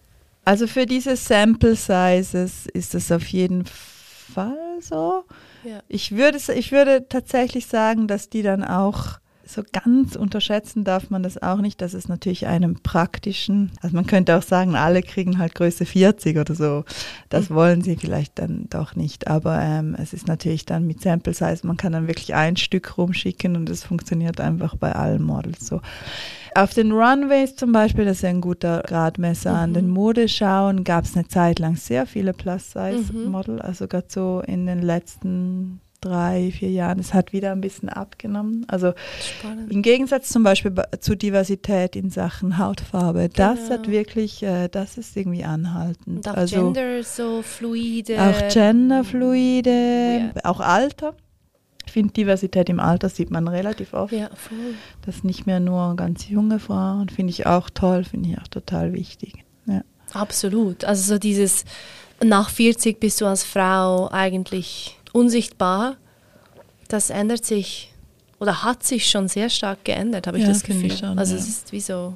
[0.45, 5.23] Also für diese Sample Sizes ist es auf jeden Fall so.
[5.63, 5.81] Ja.
[5.87, 11.23] Ich, würde, ich würde tatsächlich sagen, dass die dann auch so ganz unterschätzen darf man
[11.23, 15.39] das auch nicht, dass es natürlich einem praktischen, also man könnte auch sagen, alle kriegen
[15.39, 16.85] halt Größe 40 oder so.
[17.29, 17.55] Das mhm.
[17.55, 19.27] wollen sie vielleicht dann doch nicht.
[19.27, 22.97] Aber ähm, es ist natürlich dann mit Sample Size, man kann dann wirklich ein Stück
[22.97, 25.81] rumschicken und es funktioniert einfach bei allen Models so.
[26.55, 29.51] Auf den Runways zum Beispiel, das ist ein guter Gradmesser.
[29.51, 29.57] Mhm.
[29.57, 33.61] An den Modeschauen gab es eine Zeit lang sehr viele Plus-Size-Model, mhm.
[33.61, 36.99] also gerade so in den letzten drei, vier Jahren.
[36.99, 38.65] Es hat wieder ein bisschen abgenommen.
[38.67, 39.71] Also Spannend.
[39.71, 43.53] im Gegensatz zum Beispiel zu Diversität in Sachen Hautfarbe, genau.
[43.53, 46.07] das hat wirklich, äh, das ist irgendwie anhaltend.
[46.07, 48.17] Und auch also, Gender so fluide.
[48.21, 50.45] Auch Genderfluide, ja.
[50.45, 51.15] auch Alter.
[51.89, 54.13] Ich finde, Diversität im Alter sieht man relativ oft.
[54.13, 54.75] Ja, voll.
[55.07, 58.93] Das nicht mehr nur ganz junge Frauen, finde ich auch toll, finde ich auch total
[58.93, 59.43] wichtig.
[59.65, 59.81] Ja.
[60.13, 60.83] Absolut.
[60.85, 61.65] Also so dieses
[62.23, 65.97] nach 40 bist du als Frau eigentlich unsichtbar,
[66.89, 67.91] das ändert sich
[68.39, 70.95] oder hat sich schon sehr stark geändert, habe ich ja, das Gefühl.
[70.95, 71.41] Schon, also ja.
[71.41, 72.13] es ist wie so,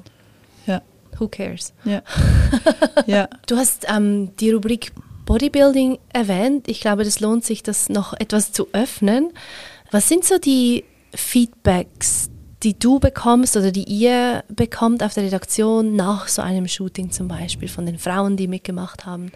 [0.66, 0.82] ja.
[1.18, 1.72] who cares?
[1.82, 2.00] Ja.
[3.08, 3.28] ja.
[3.48, 4.92] Du hast ähm, die Rubrik
[5.26, 6.68] Bodybuilding erwähnt.
[6.68, 9.30] Ich glaube, das lohnt sich, das noch etwas zu öffnen.
[9.90, 10.84] Was sind so die
[11.14, 12.30] Feedbacks,
[12.62, 17.28] die du bekommst oder die ihr bekommt auf der Redaktion nach so einem Shooting zum
[17.28, 19.32] Beispiel von den Frauen, die mitgemacht haben?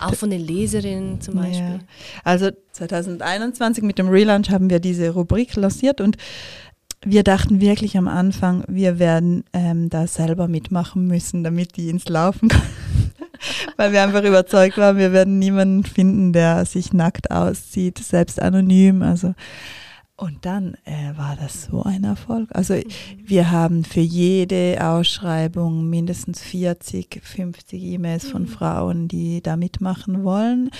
[0.00, 1.80] Auch von den Leserinnen zum Beispiel.
[1.80, 1.80] Ja.
[2.22, 6.16] Also 2021 mit dem Relaunch haben wir diese Rubrik lanciert und
[7.04, 12.08] wir dachten wirklich am Anfang, wir werden ähm, da selber mitmachen müssen, damit die ins
[12.08, 12.62] Laufen kommen.
[13.76, 19.02] Weil wir einfach überzeugt waren, wir werden niemanden finden, der sich nackt auszieht, selbst anonym.
[19.02, 19.34] Also
[20.20, 22.48] und dann äh, war das so ein Erfolg.
[22.52, 22.82] Also mhm.
[23.24, 28.48] wir haben für jede Ausschreibung mindestens 40, 50 E-Mails von mhm.
[28.48, 30.70] Frauen, die da mitmachen wollen.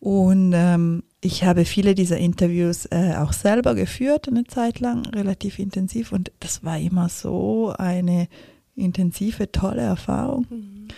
[0.00, 5.60] Und ähm, ich habe viele dieser Interviews äh, auch selber geführt, eine Zeit lang, relativ
[5.60, 6.10] intensiv.
[6.10, 8.26] Und das war immer so eine
[8.74, 10.46] intensive, tolle Erfahrung.
[10.50, 10.88] Mhm.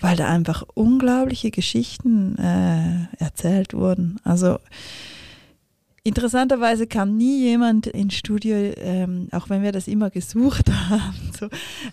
[0.00, 4.20] Weil da einfach unglaubliche Geschichten äh, erzählt wurden.
[4.24, 4.58] Also
[6.08, 11.48] Interessanterweise kam nie jemand ins Studio, ähm, auch wenn wir das immer gesucht haben, so,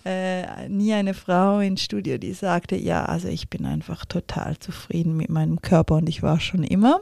[0.06, 5.18] äh, nie eine Frau ins Studio, die sagte, ja, also ich bin einfach total zufrieden
[5.18, 7.00] mit meinem Körper und ich war schon immer.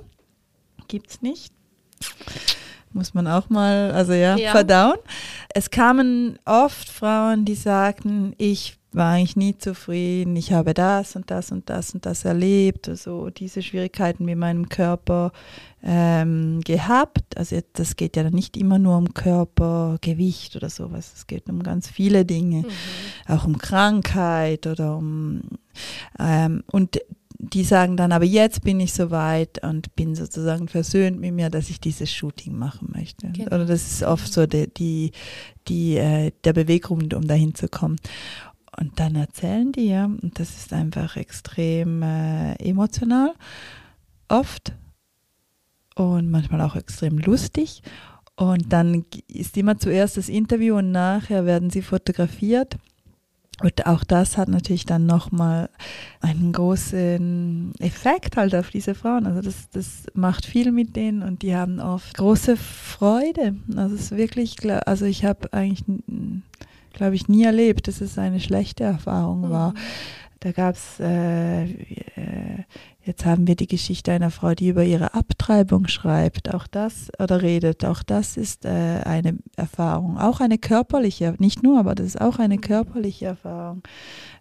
[0.88, 1.52] Gibt's nicht.
[2.92, 4.50] Muss man auch mal, also ja, ja.
[4.50, 4.98] verdauen.
[5.54, 11.30] Es kamen oft Frauen, die sagten, ich war eigentlich nie zufrieden, ich habe das und
[11.30, 15.32] das und das und das erlebt, also diese Schwierigkeiten mit meinem Körper
[15.82, 17.36] ähm, gehabt.
[17.36, 21.88] Also das geht ja nicht immer nur um Körpergewicht oder sowas, es geht um ganz
[21.88, 23.34] viele Dinge, mhm.
[23.34, 25.42] auch um Krankheit oder um
[26.18, 26.98] ähm, und
[27.38, 31.50] die sagen dann, aber jetzt bin ich so weit und bin sozusagen versöhnt mit mir,
[31.50, 33.28] dass ich dieses Shooting machen möchte.
[33.28, 33.46] Genau.
[33.46, 35.12] Oder das ist oft so die, die,
[35.68, 37.96] die äh, der Beweggrund, um dahin zu kommen.
[38.78, 43.34] Und dann erzählen die ja, und das ist einfach extrem äh, emotional,
[44.28, 44.72] oft
[45.94, 47.82] und manchmal auch extrem lustig.
[48.36, 52.76] Und dann ist immer zuerst das Interview und nachher werden sie fotografiert.
[53.62, 55.70] Und auch das hat natürlich dann nochmal
[56.20, 59.26] einen großen Effekt halt auf diese Frauen.
[59.26, 63.54] Also das, das macht viel mit denen und die haben oft große Freude.
[63.76, 64.56] Also es ist wirklich,
[64.86, 65.84] also ich habe eigentlich
[66.94, 69.70] glaube ich, nie erlebt, dass es eine schlechte Erfahrung war.
[69.70, 69.78] Mhm.
[70.44, 72.64] Da gab es, äh, äh,
[73.02, 77.40] jetzt haben wir die Geschichte einer Frau, die über ihre Abtreibung schreibt, auch das oder
[77.40, 82.20] redet, auch das ist äh, eine Erfahrung, auch eine körperliche, nicht nur, aber das ist
[82.20, 82.60] auch eine mhm.
[82.60, 83.82] körperliche Erfahrung.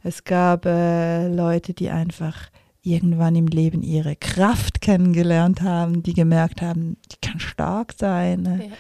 [0.04, 2.50] Es gab äh, Leute, die einfach
[2.82, 8.42] irgendwann im Leben ihre Kraft kennengelernt haben, die gemerkt haben, die kann stark sein.
[8.42, 8.66] Ne?
[8.68, 8.76] Ja.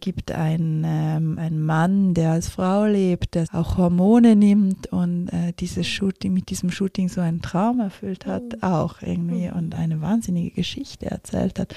[0.00, 5.52] Gibt einen, ähm, einen Mann, der als Frau lebt, der auch Hormone nimmt und äh,
[5.58, 8.62] dieses Shooting, mit diesem Shooting so einen Traum erfüllt hat, mhm.
[8.62, 9.56] auch irgendwie mhm.
[9.56, 11.74] und eine wahnsinnige Geschichte erzählt hat.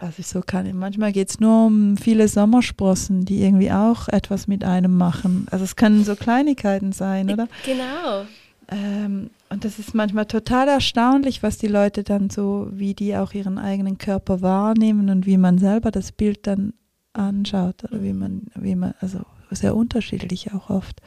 [0.00, 4.64] Also so kann manchmal geht es nur um viele Sommersprossen, die irgendwie auch etwas mit
[4.64, 5.46] einem machen.
[5.50, 7.48] Also es können so Kleinigkeiten sein, oder?
[7.64, 8.24] Genau.
[8.70, 13.32] Ähm, und das ist manchmal total erstaunlich, was die Leute dann so, wie die auch
[13.32, 16.72] ihren eigenen Körper wahrnehmen und wie man selber das Bild dann
[17.14, 21.00] anschaut oder wie man, wie man, also sehr unterschiedlich auch oft.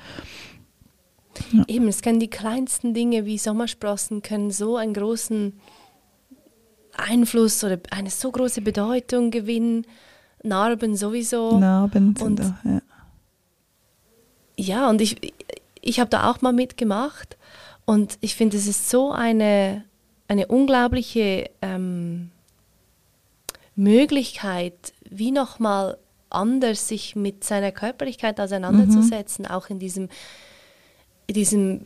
[1.51, 1.63] Ja.
[1.67, 5.53] Eben, es können die kleinsten Dinge wie Sommersprossen können so einen großen
[6.95, 9.85] Einfluss oder eine so große Bedeutung gewinnen.
[10.43, 11.59] Narben sowieso.
[11.59, 12.81] Narben sind und, auch, ja.
[14.59, 15.33] Ja, und ich,
[15.81, 17.37] ich habe da auch mal mitgemacht
[17.85, 19.83] und ich finde, es ist so eine,
[20.27, 22.31] eine unglaubliche ähm,
[23.77, 25.97] Möglichkeit, wie nochmal
[26.29, 29.51] anders sich mit seiner Körperlichkeit auseinanderzusetzen, mhm.
[29.51, 30.09] auch in diesem,
[31.27, 31.81] in diesem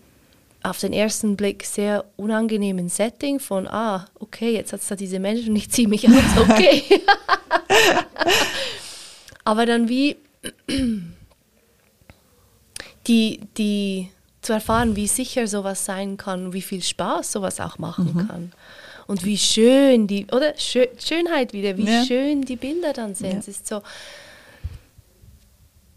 [0.64, 5.20] auf den ersten Blick sehr unangenehmen Setting von, ah, okay, jetzt hat es da diese
[5.20, 6.16] Menschen und ich ziehe mich aus,
[6.50, 6.84] okay.
[9.44, 10.18] Aber dann wie
[13.08, 14.10] die, die
[14.42, 18.28] zu erfahren, wie sicher sowas sein kann, wie viel Spaß sowas auch machen mhm.
[18.28, 18.52] kann.
[19.12, 22.06] Und wie schön die, oder Schö Schönheit wieder, wie ja.
[22.06, 23.34] schön die Bilder dann sind.
[23.34, 23.40] Ja.
[23.40, 23.82] Es ist so,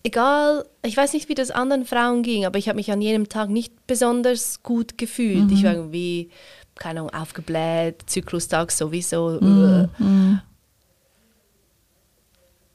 [0.03, 3.29] egal, ich weiß nicht, wie das anderen Frauen ging, aber ich habe mich an jedem
[3.29, 5.45] Tag nicht besonders gut gefühlt.
[5.45, 5.53] Mhm.
[5.53, 6.29] Ich war irgendwie,
[6.75, 9.39] keine Ahnung, aufgebläht, Zyklustag sowieso.
[9.41, 9.89] Mhm.
[9.99, 10.41] mhm.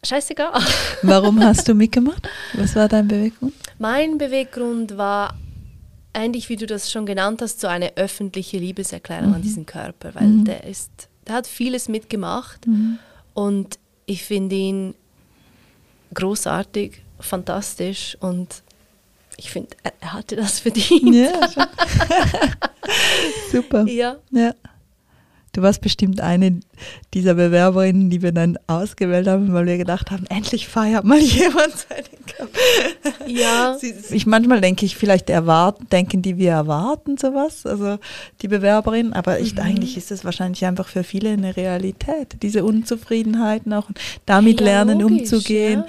[0.01, 0.53] Scheißegal.
[1.01, 2.29] Warum hast du mitgemacht?
[2.53, 3.55] Was war dein Beweggrund?
[3.77, 5.35] Mein Beweggrund war
[6.19, 9.35] ähnlich wie du das schon genannt hast, so eine öffentliche Liebeserklärung mhm.
[9.35, 10.45] an diesen Körper, weil mhm.
[10.45, 10.91] der ist,
[11.27, 12.99] der hat vieles mitgemacht mhm.
[13.33, 14.95] und ich finde ihn
[16.13, 18.63] großartig, fantastisch und
[19.37, 21.15] ich finde, er, er hatte das verdient.
[21.15, 21.31] Ja,
[23.51, 23.85] Super.
[23.87, 24.17] Ja.
[24.31, 24.53] ja.
[25.51, 26.59] Du warst bestimmt eine
[27.13, 31.73] dieser Bewerberinnen, die wir dann ausgewählt haben, weil wir gedacht haben, endlich feiert mal jemand
[31.75, 32.51] seinen Kampf.
[33.27, 33.77] Ja.
[34.11, 37.97] Ich manchmal denke ich, vielleicht erwarten, denken die, wir erwarten sowas, also
[38.41, 39.61] die Bewerberinnen, aber ich, mhm.
[39.61, 43.89] eigentlich ist es wahrscheinlich einfach für viele eine Realität, diese Unzufriedenheiten auch
[44.25, 45.83] damit ja, lernen, logisch, umzugehen.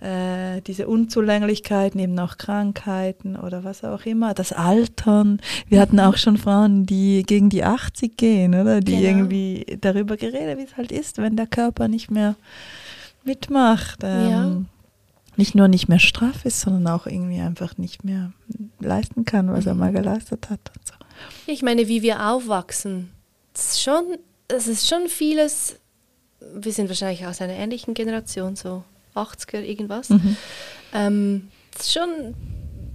[0.00, 5.40] Äh, diese Unzulänglichkeiten, eben auch Krankheiten oder was auch immer, das Altern.
[5.68, 8.80] Wir hatten auch schon Frauen, die gegen die 80 gehen, oder?
[8.80, 9.08] Die Genau.
[9.08, 12.36] irgendwie darüber geredet, wie es halt ist, wenn der Körper nicht mehr
[13.24, 14.00] mitmacht.
[14.02, 14.56] Ähm, Ja.
[15.36, 18.32] Nicht nur nicht mehr straff ist, sondern auch irgendwie einfach nicht mehr
[18.78, 20.60] leisten kann, was er mal geleistet hat.
[20.84, 20.94] So.
[21.46, 23.10] Ich meine, wie wir aufwachsen,
[23.54, 24.04] es ist schon,
[24.48, 25.76] es ist schon vieles,
[26.54, 28.82] wir sind wahrscheinlich aus einer ähnlichen Generation, so
[29.14, 30.10] 80er irgendwas.
[30.10, 30.36] Mhm.
[30.92, 31.48] Ähm,
[31.82, 32.34] schon,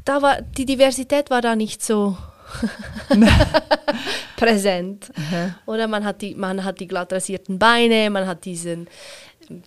[0.04, 2.17] da war, die Diversität war da nicht so
[4.38, 5.12] präsent.
[5.65, 8.88] Oder man hat, die, man hat die glatt rasierten Beine, man hat diesen,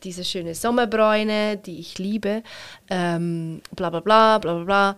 [0.04, 2.42] diese schöne Sommerbräune, die ich liebe,
[2.88, 4.96] ähm, bla bla bla bla bla bla.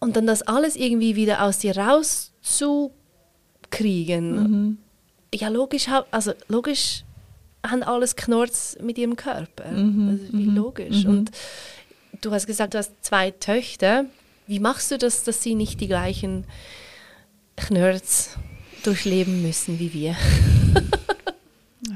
[0.00, 4.78] Und dann das alles irgendwie wieder aus dir rauszukriegen.
[5.34, 7.04] Ja, logisch, also logisch
[7.64, 9.64] haben alles Knorz mit ihrem Körper.
[9.64, 11.04] also wie logisch.
[11.04, 11.30] Und
[12.20, 14.06] du hast gesagt, du hast zwei Töchter.
[14.46, 16.44] Wie machst du das, dass sie nicht die gleichen
[17.56, 18.36] Knörz
[18.82, 20.16] durchleben müssen wie wir?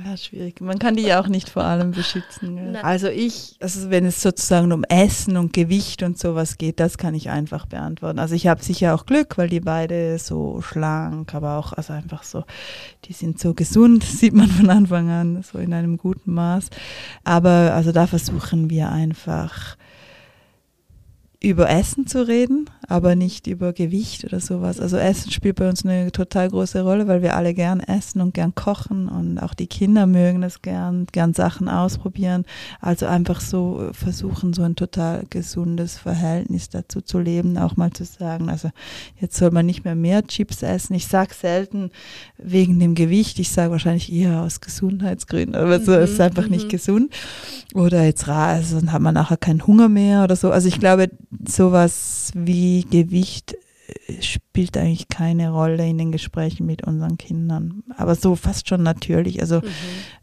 [0.05, 0.61] Ja, schwierig.
[0.61, 2.77] Man kann die ja auch nicht vor allem beschützen.
[2.77, 7.15] Also ich, also wenn es sozusagen um Essen und Gewicht und sowas geht, das kann
[7.15, 8.19] ich einfach beantworten.
[8.19, 12.23] Also ich habe sicher auch Glück, weil die beide so schlank, aber auch also einfach
[12.23, 12.45] so,
[13.07, 16.69] die sind so gesund, sieht man von Anfang an, so in einem guten Maß.
[17.25, 19.77] Aber also da versuchen wir einfach
[21.41, 24.81] über Essen zu reden, aber nicht über Gewicht oder sowas.
[24.81, 28.35] Also Essen spielt bei uns eine total große Rolle, weil wir alle gern essen und
[28.35, 32.45] gern kochen und auch die Kinder mögen das gern, gern Sachen ausprobieren.
[32.81, 38.05] Also einfach so versuchen, so ein total gesundes Verhältnis dazu zu leben, auch mal zu
[38.05, 38.71] sagen, also
[39.21, 40.95] jetzt soll man nicht mehr mehr Chips essen.
[40.95, 41.91] Ich sage selten
[42.37, 47.15] wegen dem Gewicht, ich sage wahrscheinlich eher aus Gesundheitsgründen, aber so ist einfach nicht gesund.
[47.75, 50.51] Oder jetzt also dann hat man nachher keinen Hunger mehr oder so.
[50.51, 51.09] Also ich glaube,
[51.47, 53.57] sowas wie Gewicht
[54.07, 57.83] äh, spielt eigentlich keine Rolle in den Gesprächen mit unseren Kindern.
[57.97, 59.41] Aber so fast schon natürlich.
[59.41, 59.61] Also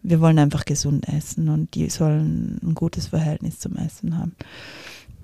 [0.04, 4.36] wir wollen einfach gesund essen und die sollen ein gutes Verhältnis zum Essen haben.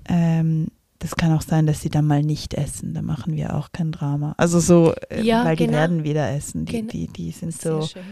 [0.08, 0.68] Ähm,
[0.98, 2.94] das kann auch sein, dass sie dann mal nicht essen.
[2.94, 4.34] Da machen wir auch kein Drama.
[4.36, 5.78] Also so, äh, Ja, weil die genau.
[5.78, 6.64] werden wieder essen.
[6.64, 8.02] Die, die, die sind so schön.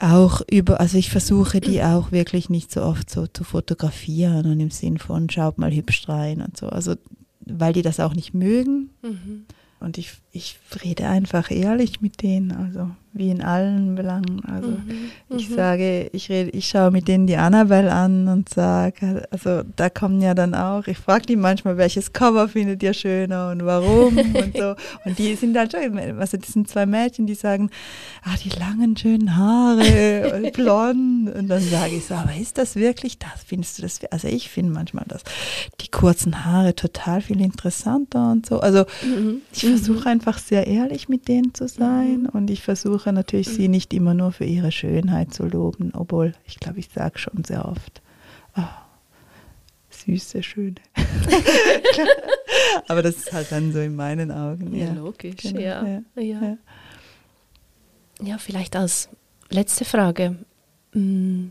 [0.00, 4.60] Auch über, also ich versuche die auch wirklich nicht so oft so zu fotografieren und
[4.60, 6.68] im Sinn von schaut mal hübsch rein und so.
[6.68, 6.96] Also
[7.46, 8.90] weil die das auch nicht mögen.
[9.02, 9.46] Mhm.
[9.80, 14.42] Und ich, ich rede einfach ehrlich mit denen, also wie in allen Belangen.
[14.44, 15.10] Also Mhm.
[15.36, 19.88] ich sage, ich rede, ich schaue mit denen die Annabelle an und sage, also da
[19.88, 24.16] kommen ja dann auch, ich frage die manchmal, welches Cover findet ihr schöner und warum
[24.34, 24.74] und so.
[25.04, 27.70] Und die sind dann schon, also das sind zwei Mädchen, die sagen,
[28.24, 31.32] ah, die langen, schönen Haare, und blond.
[31.34, 33.44] Und dann sage ich so, aber ist das wirklich das?
[33.46, 34.00] Findest du das?
[34.10, 35.22] Also ich finde manchmal das,
[35.80, 38.60] die kurzen Haare total viel interessanter und so.
[38.60, 39.42] Also Mhm.
[39.52, 43.92] ich versuche einfach sehr ehrlich mit denen zu sein und ich versuche natürlich sie nicht
[43.94, 48.02] immer nur für ihre Schönheit zu loben, obwohl ich glaube, ich sage schon sehr oft,
[48.54, 48.68] ah,
[49.90, 50.74] süße, schöne.
[52.88, 54.74] Aber das ist halt dann so in meinen Augen.
[54.74, 55.42] Ja, Ja, logisch.
[55.42, 56.02] Genau, ja.
[56.16, 56.56] ja, Ja.
[58.20, 58.38] ja.
[58.38, 59.08] Vielleicht als
[59.50, 60.36] letzte Frage.
[60.92, 61.48] Mm,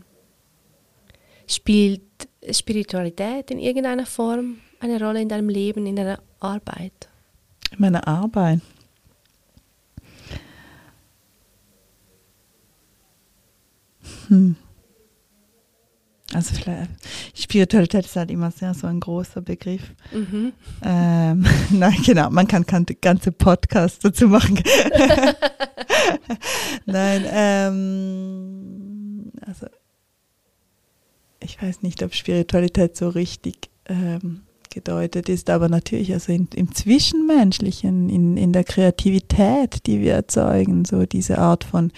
[1.46, 2.02] Spielt
[2.50, 7.08] Spiritualität in irgendeiner Form eine Rolle in deinem Leben, in deiner Arbeit?
[7.70, 8.60] In meiner Arbeit.
[14.28, 14.56] Hm.
[16.32, 16.90] Also vielleicht,
[17.34, 19.82] Spiritualität ist halt immer sehr so ein großer Begriff.
[20.12, 20.52] Mhm.
[20.82, 24.60] Ähm, nein, genau, man kann kan- ganze Podcasts dazu machen.
[26.86, 29.66] nein, ähm, also
[31.40, 34.42] ich weiß nicht, ob Spiritualität so richtig ähm,
[34.74, 40.84] gedeutet ist, aber natürlich also in, im Zwischenmenschlichen, in, in der Kreativität, die wir erzeugen,
[40.84, 41.90] so diese Art von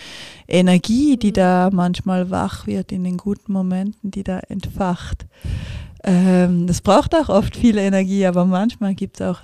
[0.46, 5.26] Energie, die da manchmal wach wird in den guten Momenten, die da entfacht.
[6.04, 9.40] Ähm, das braucht auch oft viel Energie, aber manchmal gibt es auch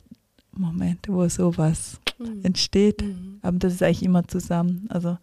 [0.56, 2.44] Momente, wo sowas Mhm.
[2.44, 3.02] entsteht.
[3.02, 3.38] Mhm.
[3.42, 4.86] Aber das ist eigentlich immer zusammen.
[4.88, 5.18] Also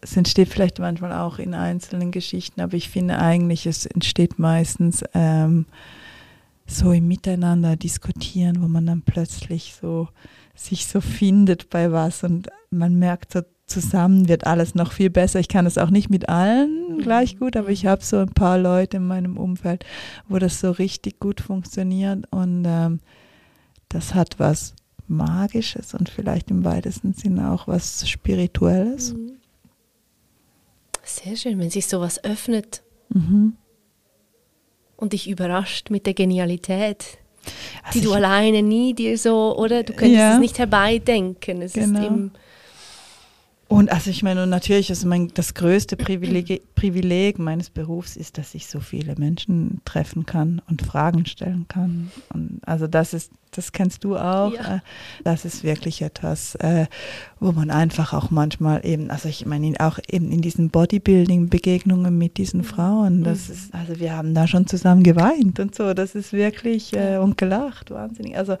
[0.00, 5.04] es entsteht vielleicht manchmal auch in einzelnen Geschichten, aber ich finde eigentlich, es entsteht meistens
[5.14, 5.66] ähm,
[6.66, 10.08] so im Miteinander diskutieren, wo man dann plötzlich so
[10.54, 15.38] sich so findet bei was und man merkt so zusammen wird alles noch viel besser.
[15.38, 18.58] Ich kann es auch nicht mit allen gleich gut, aber ich habe so ein paar
[18.58, 19.84] Leute in meinem Umfeld,
[20.28, 23.00] wo das so richtig gut funktioniert und ähm,
[23.88, 24.74] das hat was
[25.06, 29.14] Magisches und vielleicht im weitesten Sinne auch was Spirituelles.
[29.14, 29.37] Mhm.
[31.08, 32.82] Sehr schön, wenn sich sowas öffnet.
[33.10, 33.56] Mhm.
[34.96, 37.18] und dich überrascht mit der Genialität,
[37.84, 40.34] Also die du alleine nie dir so, oder du könntest Ja.
[40.34, 41.62] es nicht herbeidenken.
[41.62, 42.00] Es Genau.
[42.00, 42.32] ist eben,
[43.68, 48.38] Und also ich meine, und natürlich ist mein, das größte Privileg, Privileg meines Berufs ist,
[48.38, 52.10] dass ich so viele Menschen treffen kann und Fragen stellen kann.
[52.32, 54.54] Und also das ist, das kennst du auch.
[54.54, 54.76] Ja.
[54.76, 54.80] Äh,
[55.22, 56.86] Das ist wirklich etwas, äh,
[57.40, 62.38] wo man einfach auch manchmal eben, also ich meine auch eben in diesen Bodybuilding-Begegnungen mit
[62.38, 65.92] diesen Frauen, das ist, also wir haben da schon zusammen geweint und so.
[65.92, 68.38] Das ist wirklich äh, und gelacht, wahnsinnig.
[68.38, 68.56] Also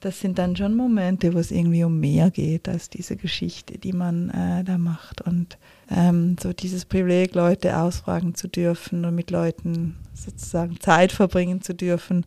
[0.00, 3.92] das sind dann schon Momente, wo es irgendwie um mehr geht als diese Geschichte, die
[3.92, 5.22] man äh, da macht.
[5.22, 5.58] Und
[5.90, 11.74] ähm, so dieses Privileg, Leute ausfragen zu dürfen und mit Leuten sozusagen Zeit verbringen zu
[11.74, 12.26] dürfen,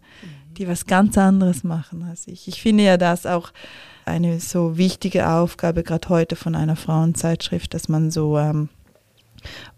[0.57, 2.47] die was ganz anderes machen als ich.
[2.47, 3.53] Ich finde ja das auch
[4.05, 8.67] eine so wichtige Aufgabe, gerade heute von einer Frauenzeitschrift, dass man so ähm,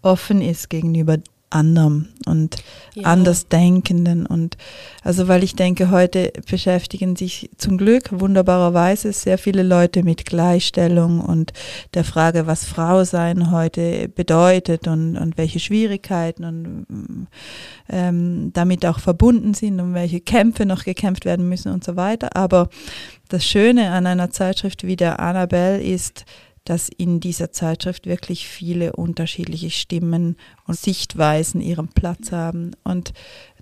[0.02, 1.18] offen ist gegenüber
[1.54, 2.56] anderem und
[2.94, 3.08] Ja.
[3.08, 4.56] Andersdenkenden und
[5.02, 11.20] also weil ich denke, heute beschäftigen sich zum Glück wunderbarerweise sehr viele Leute mit Gleichstellung
[11.20, 11.52] und
[11.94, 17.26] der Frage, was Frau sein heute bedeutet und, und welche Schwierigkeiten und
[17.88, 22.36] ähm, damit auch verbunden sind und welche Kämpfe noch gekämpft werden müssen und so weiter.
[22.36, 22.68] Aber
[23.28, 26.24] das Schöne an einer Zeitschrift wie der Annabelle ist,
[26.64, 30.36] dass in dieser Zeitschrift wirklich viele unterschiedliche Stimmen
[30.66, 33.12] und Sichtweisen ihren Platz haben und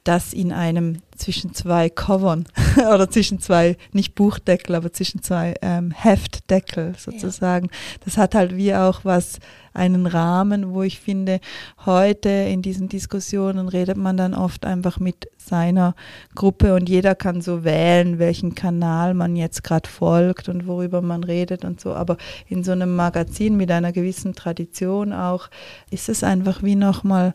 [0.05, 2.47] das in einem zwischen zwei Covern
[2.77, 7.71] oder zwischen zwei, nicht Buchdeckel, aber zwischen zwei ähm, Heftdeckel sozusagen.
[8.05, 9.39] Das hat halt wie auch was,
[9.75, 11.41] einen Rahmen, wo ich finde,
[11.85, 15.95] heute in diesen Diskussionen redet man dann oft einfach mit seiner
[16.35, 21.25] Gruppe und jeder kann so wählen, welchen Kanal man jetzt gerade folgt und worüber man
[21.25, 21.95] redet und so.
[21.95, 22.16] Aber
[22.49, 25.49] in so einem Magazin mit einer gewissen Tradition auch
[25.91, 27.35] ist es einfach wie nochmal,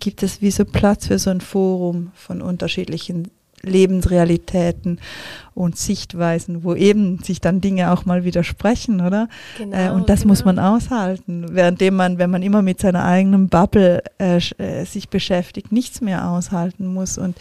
[0.00, 3.28] gibt es wie so Platz für so ein Forum von unterschiedlichen
[3.62, 5.00] Lebensrealitäten
[5.54, 9.28] und Sichtweisen, wo eben sich dann Dinge auch mal widersprechen, oder?
[9.58, 10.32] Genau, äh, und das genau.
[10.32, 15.08] muss man aushalten, währenddem man, wenn man immer mit seiner eigenen Bubble äh, äh, sich
[15.08, 17.18] beschäftigt, nichts mehr aushalten muss.
[17.18, 17.36] Und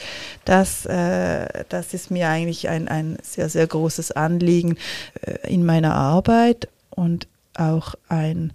[0.45, 4.78] das, äh, das ist mir eigentlich ein, ein sehr, sehr großes Anliegen
[5.22, 8.51] äh, in meiner Arbeit und auch ein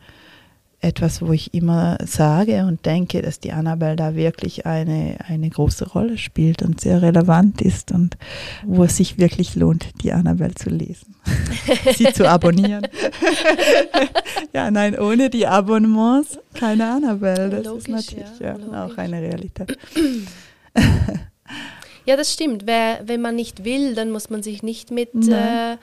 [0.84, 5.88] etwas, wo ich immer sage und denke, dass die Annabelle da wirklich eine, eine große
[5.88, 8.16] Rolle spielt und sehr relevant ist und
[8.64, 11.14] wo es sich wirklich lohnt, die Annabelle zu lesen,
[11.96, 12.86] sie zu abonnieren.
[14.52, 17.50] ja, nein, ohne die Abonnements keine Annabelle.
[17.50, 19.76] Das Logisch, ist natürlich ja, ja, auch eine Realität.
[22.06, 22.66] Ja, das stimmt.
[22.66, 25.76] Wer, wenn man nicht will, dann muss man sich nicht mit äh,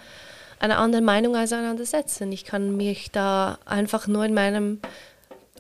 [0.62, 2.32] einer anderen Meinung auseinandersetzen.
[2.32, 4.80] Ich kann mich da einfach nur in meinem,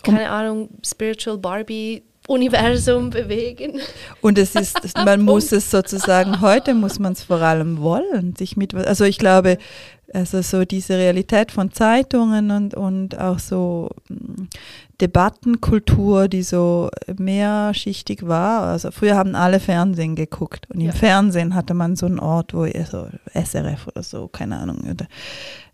[0.03, 3.81] keine Ahnung, Spiritual Barbie Universum bewegen.
[4.21, 8.57] Und es ist, man muss es sozusagen, heute muss man es vor allem wollen, sich
[8.57, 9.57] mit, also ich glaube,
[10.13, 14.47] also so diese Realität von Zeitungen und, und auch so mm,
[15.01, 18.61] Debattenkultur, die so mehrschichtig war.
[18.63, 20.91] Also früher haben alle Fernsehen geguckt und im Ja.
[20.91, 25.07] Fernsehen hatte man so einen Ort, wo so SRF oder so, keine Ahnung, oder,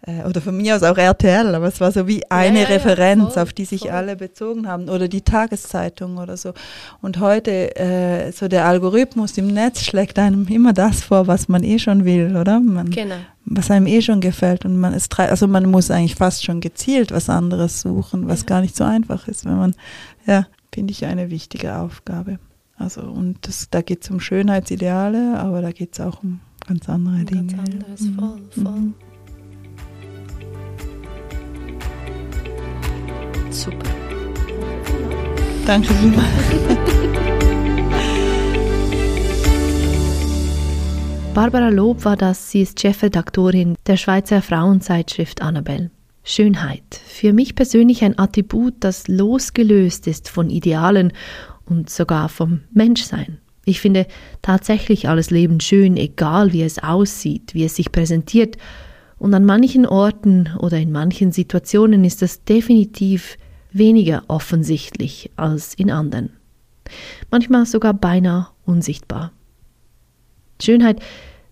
[0.01, 2.75] äh, oder von mir aus auch RTL, aber es war so wie eine ja, ja,
[2.75, 3.91] Referenz, voll, auf die sich voll.
[3.91, 6.53] alle bezogen haben oder die Tageszeitung oder so.
[7.01, 11.63] Und heute, äh, so der Algorithmus im Netz schlägt einem immer das vor, was man
[11.63, 12.61] eh schon will, oder?
[12.61, 13.15] Man, Genau.
[13.49, 16.59] Was einem eh schon gefällt und man ist, drei- also man muss eigentlich fast schon
[16.61, 18.45] gezielt was anderes suchen, was Ja.
[18.47, 19.73] gar nicht so einfach ist, wenn man,
[20.25, 22.39] ja, finde ich eine wichtige Aufgabe.
[22.75, 26.87] Also und das, da geht es um Schönheitsideale, aber da geht es auch um ganz
[26.89, 27.63] andere Ganz Dinge.
[27.63, 28.15] anderes, Mhm.
[28.19, 28.71] voll, voll.
[28.73, 28.93] Mhm.
[33.49, 33.89] Super.
[35.65, 36.27] Danke vielmals.
[41.37, 45.91] Barbara Lob war das, sie ist Chefredaktorin der Schweizer Frauenzeitschrift Annabelle.
[46.23, 46.99] Schönheit.
[47.05, 51.13] Für mich persönlich ein Attribut, das losgelöst ist von Idealen
[51.65, 53.37] und sogar vom Menschsein.
[53.65, 54.07] Ich finde
[54.41, 58.57] tatsächlich alles Leben schön, egal wie es aussieht, wie es sich präsentiert.
[59.19, 63.37] Und an manchen Orten oder in manchen Situationen ist das definitiv
[63.71, 66.31] weniger offensichtlich als in anderen.
[67.29, 69.33] Manchmal sogar beinahe unsichtbar.
[70.61, 70.99] Schönheit,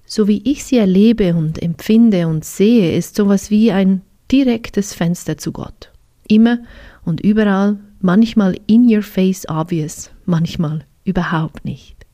[0.06, 4.02] so wie ich sie erlebe und empfinde und sehe, ist sowas wie ein
[4.32, 5.92] direktes Fenster zu Gott.
[6.28, 6.60] Immer
[7.04, 12.06] und überall, manchmal in your face obvious, manchmal überhaupt nicht.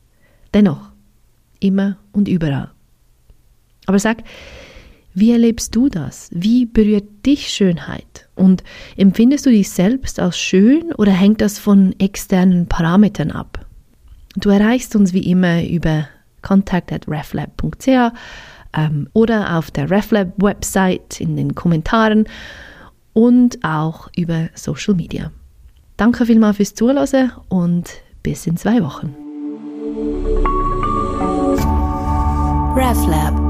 [0.54, 0.92] Dennoch,
[1.60, 2.72] immer und überall.
[3.86, 4.24] Aber sag,
[5.14, 6.30] wie erlebst du das?
[6.34, 8.30] Wie berührt dich Schönheit?
[8.36, 8.64] Und
[8.96, 13.66] empfindest du dich selbst als schön oder hängt das von externen Parametern ab?
[14.36, 16.08] Du erreichst uns wie immer über
[16.42, 18.14] contact@reflab.ch
[18.74, 22.28] ähm, oder auf der RefLab Website in den Kommentaren
[23.14, 25.32] und auch über Social Media.
[25.98, 27.90] Danke vielmals fürs Zuhören und
[28.24, 29.16] bis in zwei Wochen.
[32.76, 33.41] RefLab